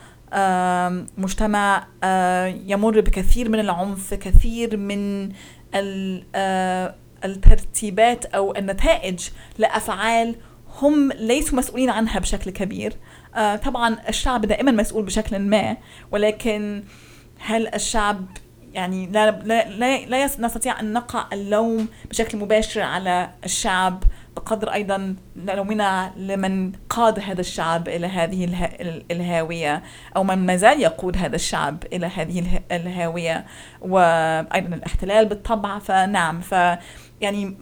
مجتمع 1.19 1.87
يمر 2.67 3.01
بكثير 3.01 3.49
من 3.49 3.61
العنف 3.61 4.15
كثير 4.15 4.77
من 4.77 5.33
الترتيبات 7.25 8.25
أو 8.25 8.57
النتائج 8.57 9.29
لأفعال 9.59 10.35
هم 10.81 11.13
ليسوا 11.13 11.59
مسؤولين 11.59 11.91
عنها 11.91 12.19
بشكل 12.19 12.51
كبير. 12.51 12.97
طبعا 13.65 13.97
الشعب 14.09 14.47
دائما 14.47 14.73
مسؤول 14.73 15.05
بشكل 15.05 15.39
ما 15.39 15.77
ولكن 16.11 16.83
هل 17.45 17.75
الشعب 17.75 18.27
يعني 18.73 19.07
لا 19.07 19.31
لا 19.31 19.69
لا, 19.69 20.07
لا 20.07 20.25
نستطيع 20.25 20.81
أن 20.81 20.93
نقع 20.93 21.25
اللوم 21.33 21.89
بشكل 22.11 22.39
مباشر 22.39 22.81
على 22.81 23.31
الشعب 23.45 24.05
بقدر 24.37 24.73
أيضا 24.73 25.17
لومنا 25.37 26.13
لمن 26.17 26.73
قاد 26.91 27.21
هذا 27.21 27.41
الشعب 27.41 27.89
إلى 27.89 28.07
هذه 28.07 28.45
الهاوية 29.11 29.83
أو 30.17 30.25
من 30.25 30.47
ما 30.47 30.57
زال 30.57 30.81
يقود 30.81 31.17
هذا 31.17 31.37
الشعب 31.37 31.85
إلى 31.93 32.07
هذه 32.07 32.63
الهاوية 32.73 33.45
وأيضا 33.81 34.75
الاحتلال 34.75 35.27
بالطبع. 35.27 35.79
فنعم 35.79 36.41
ف 36.41 36.55
يعني 37.21 37.57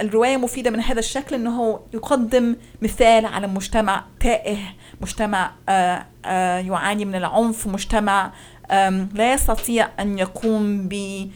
الرواية 0.00 0.36
مفيدة 0.36 0.70
من 0.70 0.80
هذا 0.80 0.98
الشكل 0.98 1.34
أنه 1.34 1.80
يقدم 1.94 2.56
مثال 2.82 3.26
على 3.26 3.46
مجتمع 3.46 4.04
تائه 4.20 4.58
مجتمع 5.00 5.50
آه، 5.68 6.06
آه، 6.24 6.58
يعاني 6.58 7.04
من 7.04 7.14
العنف 7.14 7.66
مجتمع 7.66 8.32
لا 9.14 9.32
يستطيع 9.32 9.88
أن 10.00 10.18
يقوم 10.18 10.88
ب 10.88 11.30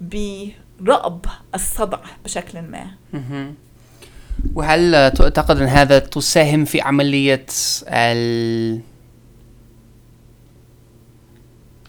برأب 0.00 1.24
الصدع 1.54 1.98
بشكل 2.24 2.62
ما 2.62 2.86
وهل 4.54 5.10
تعتقد 5.10 5.56
أن 5.56 5.66
هذا 5.66 5.98
تساهم 5.98 6.64
في 6.64 6.80
عملية 6.80 7.46
ال 7.88 8.80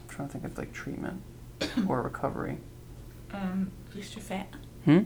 trying 0.10 0.28
to 0.28 0.34
think 0.34 0.46
of 0.46 0.58
like 0.60 0.74
treatment 0.74 1.18
or 1.90 2.02
recovery. 2.02 2.56
الشفاء. 3.96 4.48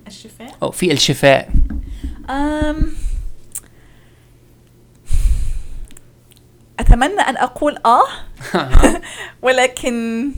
الشفاء. 0.07 0.57
أو 0.63 0.71
في 0.71 0.91
الشفاء. 0.91 1.49
um, 2.27 2.75
أتمنى 6.79 7.21
أن 7.21 7.37
أقول 7.37 7.77
آه 7.85 8.07
ولكن 9.45 10.31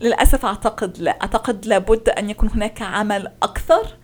للأسف 0.00 0.46
أعتقد 0.46 0.98
لا 0.98 1.10
أعتقد 1.22 1.66
لابد 1.66 2.08
أن 2.08 2.30
يكون 2.30 2.48
هناك 2.48 2.82
عمل 2.82 3.32
أكثر 3.42 3.96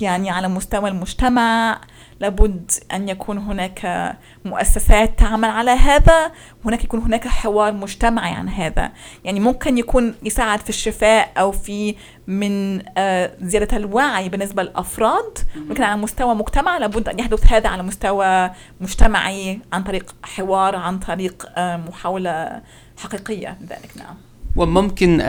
يعني 0.00 0.30
على 0.30 0.48
مستوى 0.48 0.88
المجتمع 0.90 1.80
لابد 2.20 2.70
أن 2.92 3.08
يكون 3.08 3.38
هناك 3.38 4.16
مؤسسات 4.44 5.18
تعمل 5.18 5.48
على 5.48 5.70
هذا 5.70 6.32
هناك 6.64 6.84
يكون 6.84 7.00
هناك 7.00 7.28
حوار 7.28 7.72
مجتمعي 7.72 8.32
عن 8.32 8.48
هذا. 8.48 8.92
يعني 9.24 9.40
ممكن 9.40 9.78
يكون 9.78 10.14
يساعد 10.22 10.58
في 10.58 10.68
الشفاء 10.68 11.32
أو 11.38 11.52
في 11.52 11.94
من 12.26 12.82
آه، 12.98 13.32
زيادة 13.40 13.76
الوعي 13.76 14.28
بالنسبة 14.28 14.62
للأفراد 14.62 15.38
ولكن 15.68 15.82
على 15.82 16.00
مستوى 16.00 16.34
مجتمع 16.34 16.78
لابد 16.78 17.08
أن 17.08 17.18
يحدث 17.18 17.52
هذا 17.52 17.68
على 17.68 17.82
مستوى 17.82 18.50
مجتمعي 18.80 19.60
عن 19.72 19.82
طريق 19.82 20.14
حوار 20.22 20.76
عن 20.76 20.98
طريق 20.98 21.48
آه، 21.56 21.76
محاولة 21.76 22.62
حقيقية 22.96 23.58
لذلك 23.60 23.90
نعم. 23.96 24.14
وممكن 24.56 25.20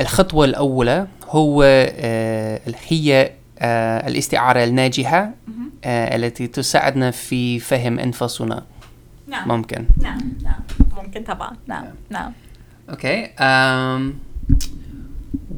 الخطوة 0.00 0.44
الأولى 0.44 1.06
هو 1.30 1.62
هي 2.88 3.32
آه، 3.58 4.08
الاستعارة 4.08 4.64
الناجحة. 4.64 5.30
التي 5.86 6.46
تساعدنا 6.46 7.10
في 7.10 7.58
فهم 7.58 7.98
أنفسنا. 7.98 8.62
نعم. 9.28 9.48
ممكن. 9.48 9.86
نعم 10.02 10.18
نعم. 10.44 10.60
ممكن 10.96 11.22
طبعا. 11.22 11.50
نعم 11.66 11.84
نعم. 12.10 12.32
أوكي. 12.90 13.24
أم 13.40 14.14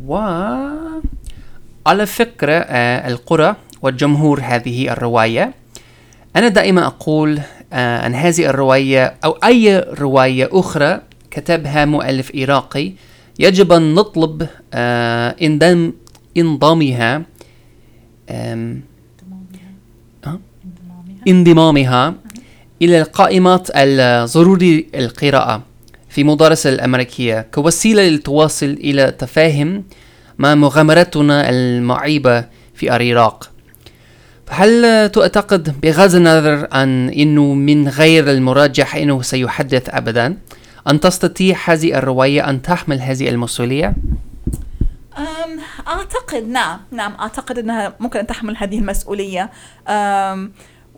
و 0.06 0.16
على 1.86 2.06
فكرة 2.06 2.52
القرى 3.08 3.56
والجمهور 3.82 4.40
هذه 4.44 4.92
الرواية 4.92 5.54
أنا 6.36 6.48
دائما 6.48 6.86
أقول 6.86 7.40
آه، 7.72 8.02
عن 8.04 8.14
هذه 8.14 8.46
الرواية 8.46 9.14
أو 9.24 9.30
أي 9.30 9.78
رواية 9.80 10.48
أخرى 10.52 11.00
كتبها 11.30 11.84
مؤلف 11.84 12.32
عراقي 12.36 12.92
يجب 13.38 13.72
أن 13.72 13.94
نطلب 13.94 14.48
آه، 14.74 15.36
انضم 15.42 15.92
انضامها 16.36 17.16
آم، 17.16 17.24
آه؟ 18.30 18.76
انضمامها 21.28 22.14
إلى 22.82 23.00
القائمات 23.00 23.68
الضروري 23.74 24.86
القراءة 24.94 25.62
في 26.08 26.24
مدارسة 26.24 26.70
الأمريكية 26.70 27.40
كوسيلة 27.54 28.02
للتواصل 28.02 28.66
إلى 28.66 29.10
تفاهم 29.10 29.84
مع 30.38 30.54
مغامرتنا 30.54 31.50
المعيبة 31.50 32.44
في 32.74 32.96
العراق 32.96 33.50
هل 34.50 35.08
تعتقد 35.08 35.80
بغض 35.80 36.14
النظر 36.14 36.68
عن 36.72 37.08
أنه 37.08 37.54
من 37.54 37.88
غير 37.88 38.30
المرجح 38.30 38.96
أنه 38.96 39.22
سيحدث 39.22 39.88
أبدا 39.88 40.36
أن 40.88 41.00
تستطيع 41.00 41.56
هذه 41.64 41.94
الرواية 41.98 42.50
أن 42.50 42.62
تحمل 42.62 43.00
هذه 43.00 43.28
المسؤولية؟ 43.28 43.94
أعتقد 45.88 46.48
نعم 46.48 46.80
نعم 46.90 47.14
أعتقد 47.20 47.58
أنها 47.58 47.94
ممكن 48.00 48.18
أن 48.18 48.26
تحمل 48.26 48.56
هذه 48.56 48.78
المسؤولية 48.78 49.50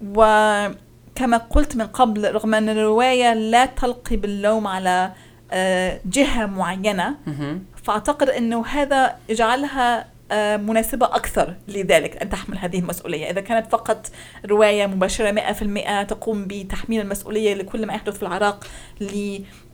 وكما 0.07 1.37
قلت 1.51 1.77
من 1.77 1.87
قبل 1.87 2.33
رغم 2.35 2.55
أن 2.55 2.69
الرواية 2.69 3.35
لا 3.35 3.67
تلقي 3.67 4.17
باللوم 4.17 4.67
على 4.67 5.13
أه، 5.53 6.01
جهة 6.05 6.47
معينة 6.47 7.15
فأعتقد 7.83 8.29
أنه 8.29 8.67
هذا 8.67 9.17
يجعلها 9.29 10.07
آه، 10.33 10.57
مناسبة 10.57 11.07
أكثر 11.07 11.55
لذلك 11.69 12.23
أن 12.23 12.29
تحمل 12.29 12.59
هذه 12.59 12.79
المسؤولية 12.79 13.31
إذا 13.31 13.41
كانت 13.41 13.71
فقط 13.73 14.11
رواية 14.47 14.87
مباشرة 14.87 15.31
100% 15.31 16.03
تقوم 16.03 16.45
بتحميل 16.47 17.01
المسؤولية 17.01 17.55
لكل 17.55 17.87
ما 17.87 17.95
يحدث 17.95 18.17
في 18.17 18.23
العراق 18.23 18.67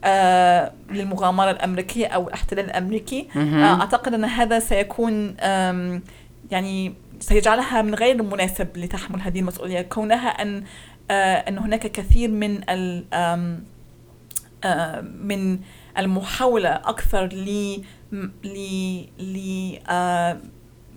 آه، 0.03 0.71
للمغامرة 0.91 1.51
الأمريكية 1.51 2.07
أو 2.07 2.27
الاحتلال 2.27 2.65
الأمريكي. 2.65 3.27
آه، 3.35 3.81
أعتقد 3.81 4.13
أن 4.13 4.25
هذا 4.25 4.59
سيكون 4.59 5.35
يعني 6.51 6.93
سيجعلها 7.19 7.81
من 7.81 7.95
غير 7.95 8.15
المناسب 8.15 8.77
لتحمل 8.77 9.21
هذه 9.21 9.39
المسؤولية 9.39 9.81
كونها 9.81 10.29
أن 10.29 10.63
آه، 11.11 11.35
أن 11.35 11.57
هناك 11.57 11.91
كثير 11.91 12.31
من 12.31 12.61
من 15.03 15.59
المحاولة 15.97 16.69
أكثر 16.69 17.25
ل 17.25 17.81
ل 18.43 18.57
ل 19.19 19.77
آه، 19.89 20.37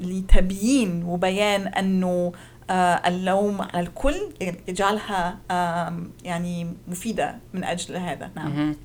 لتبيين 0.00 1.04
وبيان 1.04 1.66
أنه 1.66 2.32
اللوم 2.70 3.62
على 3.62 3.86
الكل 3.86 4.14
يجعلها 4.68 5.38
يعني 6.24 6.74
مفيدة 6.88 7.36
من 7.54 7.64
أجل 7.64 7.96
هذا. 7.96 8.30
نعم. 8.36 8.76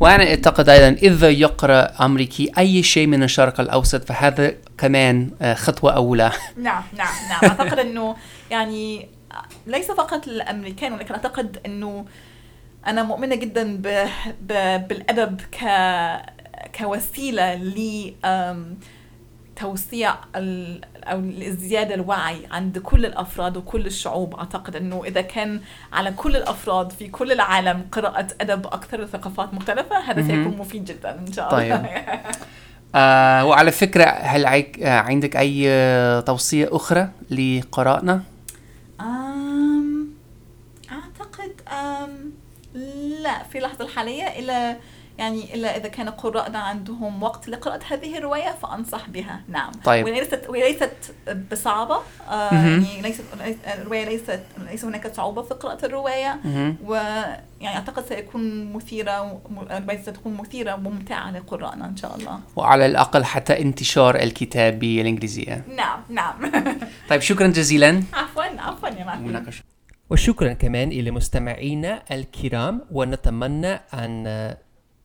وأنا 0.00 0.24
أعتقد 0.24 0.68
أيضا 0.68 0.88
إذا 0.88 1.28
يقرأ 1.28 2.04
أمريكي 2.04 2.52
أي 2.58 2.82
شيء 2.82 3.06
من 3.06 3.22
الشرق 3.22 3.60
الأوسط 3.60 4.04
فهذا 4.04 4.54
كمان 4.78 5.30
آه، 5.42 5.54
خطوة 5.54 5.96
أولى. 5.96 6.32
نعم 6.56 6.82
نعم 6.96 7.14
نعم. 7.30 7.50
أعتقد 7.50 7.78
إنه 7.78 8.16
يعني 8.50 9.08
ليس 9.66 9.90
فقط 9.90 10.28
الأمريكان 10.28 10.92
ولكن 10.92 11.14
أعتقد 11.14 11.58
إنه 11.66 12.04
أنا 12.86 13.02
مؤمنة 13.02 13.34
جدا 13.34 13.76
ب 13.76 14.06
ب 14.40 14.52
بالأدب 14.88 15.40
ك 15.40 15.64
كوسيلة 16.78 17.54
ل 17.54 18.14
توسيع 19.60 20.14
أو 21.04 21.20
لازدياد 21.20 21.92
الوعي 21.92 22.46
عند 22.50 22.78
كل 22.78 23.06
الأفراد 23.06 23.56
وكل 23.56 23.86
الشعوب 23.86 24.34
أعتقد 24.34 24.76
إنه 24.76 25.04
إذا 25.04 25.20
كان 25.20 25.60
على 25.92 26.12
كل 26.12 26.36
الأفراد 26.36 26.92
في 26.92 27.08
كل 27.08 27.32
العالم 27.32 27.86
قراءة 27.92 28.28
أدب 28.40 28.66
أكثر 28.66 29.06
ثقافات 29.06 29.54
مختلفة 29.54 29.98
هذا. 29.98 30.22
سيكون 30.22 30.56
مفيد 30.58 30.84
جدا 30.84 31.18
إن 31.18 31.32
شاء 31.32 31.58
الله 31.58 31.76
طيب. 31.76 31.86
آه 32.94 33.46
وعلى 33.46 33.70
فكرة 33.70 34.04
هل 34.04 34.46
آه 34.46 34.98
عندك 34.98 35.36
أي 35.36 35.64
آه، 35.68 36.20
توصية 36.20 36.68
أخرى 36.72 37.08
لقراءنا؟ 37.30 38.22
أم 41.70 42.32
لا 43.22 43.42
في 43.42 43.58
اللحظة 43.58 43.84
الحالية 43.84 44.24
إلا 44.24 44.76
يعني 45.20 45.54
إلا 45.54 45.76
إذا 45.76 45.88
كان 45.88 46.08
قراءنا 46.08 46.58
عندهم 46.58 47.22
وقت 47.22 47.48
لقراءة 47.48 47.80
هذه 47.90 48.18
الرواية 48.18 48.50
فأنصح 48.62 49.08
بها. 49.08 49.40
نعم. 49.48 49.72
طيب. 49.84 50.04
وهي 50.04 50.20
ليست 50.20 50.46
وهي 50.48 50.72
ليست 50.72 51.14
بصعبة. 51.52 51.98
آه. 52.30 52.54
يعني 52.54 53.02
ليست 53.02 53.24
الرواية 53.78 54.04
ليست 54.04 54.40
ليس 54.70 54.84
هناك 54.84 55.14
صعوبة 55.14 55.42
في 55.42 55.54
قراءة 55.54 55.86
الرواية. 55.86 56.40
ويعني 56.84 57.76
أعتقد 57.76 58.04
سيكون 58.08 58.72
مثيرة 58.72 59.40
الرواية 59.70 60.02
ستكون 60.02 60.34
مثيرة 60.34 60.74
وممتعة 60.74 61.30
لقراءنا 61.30 61.86
إن 61.86 61.96
شاء 61.96 62.16
الله. 62.16 62.40
وعلى 62.56 62.86
الأقل 62.86 63.24
حتى 63.24 63.60
انتشار 63.60 64.16
الكتاب 64.16 64.78
بالإنجليزية 64.78 65.64
نعم 65.76 66.00
نعم. 66.08 66.34
طيب 67.10 67.20
شكرا 67.20 67.46
جزيلا. 67.46 68.02
عفوا 68.12 68.42
عفوا 68.42 68.88
يا 68.88 69.04
معلم. 69.04 69.46
وشكرا 70.10 70.52
كمان 70.52 70.88
إلى 70.88 71.10
مستمعينا 71.10 72.02
الكرام 72.10 72.80
ونتمنى 72.90 73.72
أن 73.94 74.56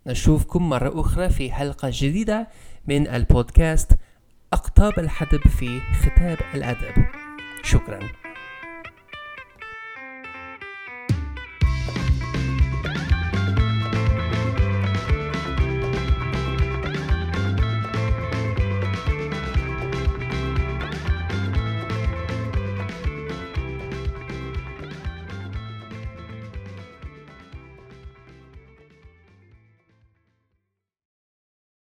نشوفكم 0.07 0.69
مرة 0.69 1.01
أخرى 1.01 1.29
في 1.29 1.51
حلقة 1.51 1.89
جديدة 1.91 2.47
من 2.87 3.07
البودكاست 3.07 3.91
أقطاب 4.53 4.99
الحدب 4.99 5.39
في 5.39 5.79
ختاب 5.79 6.37
الأدب. 6.53 7.05
شكرا. 7.63 8.24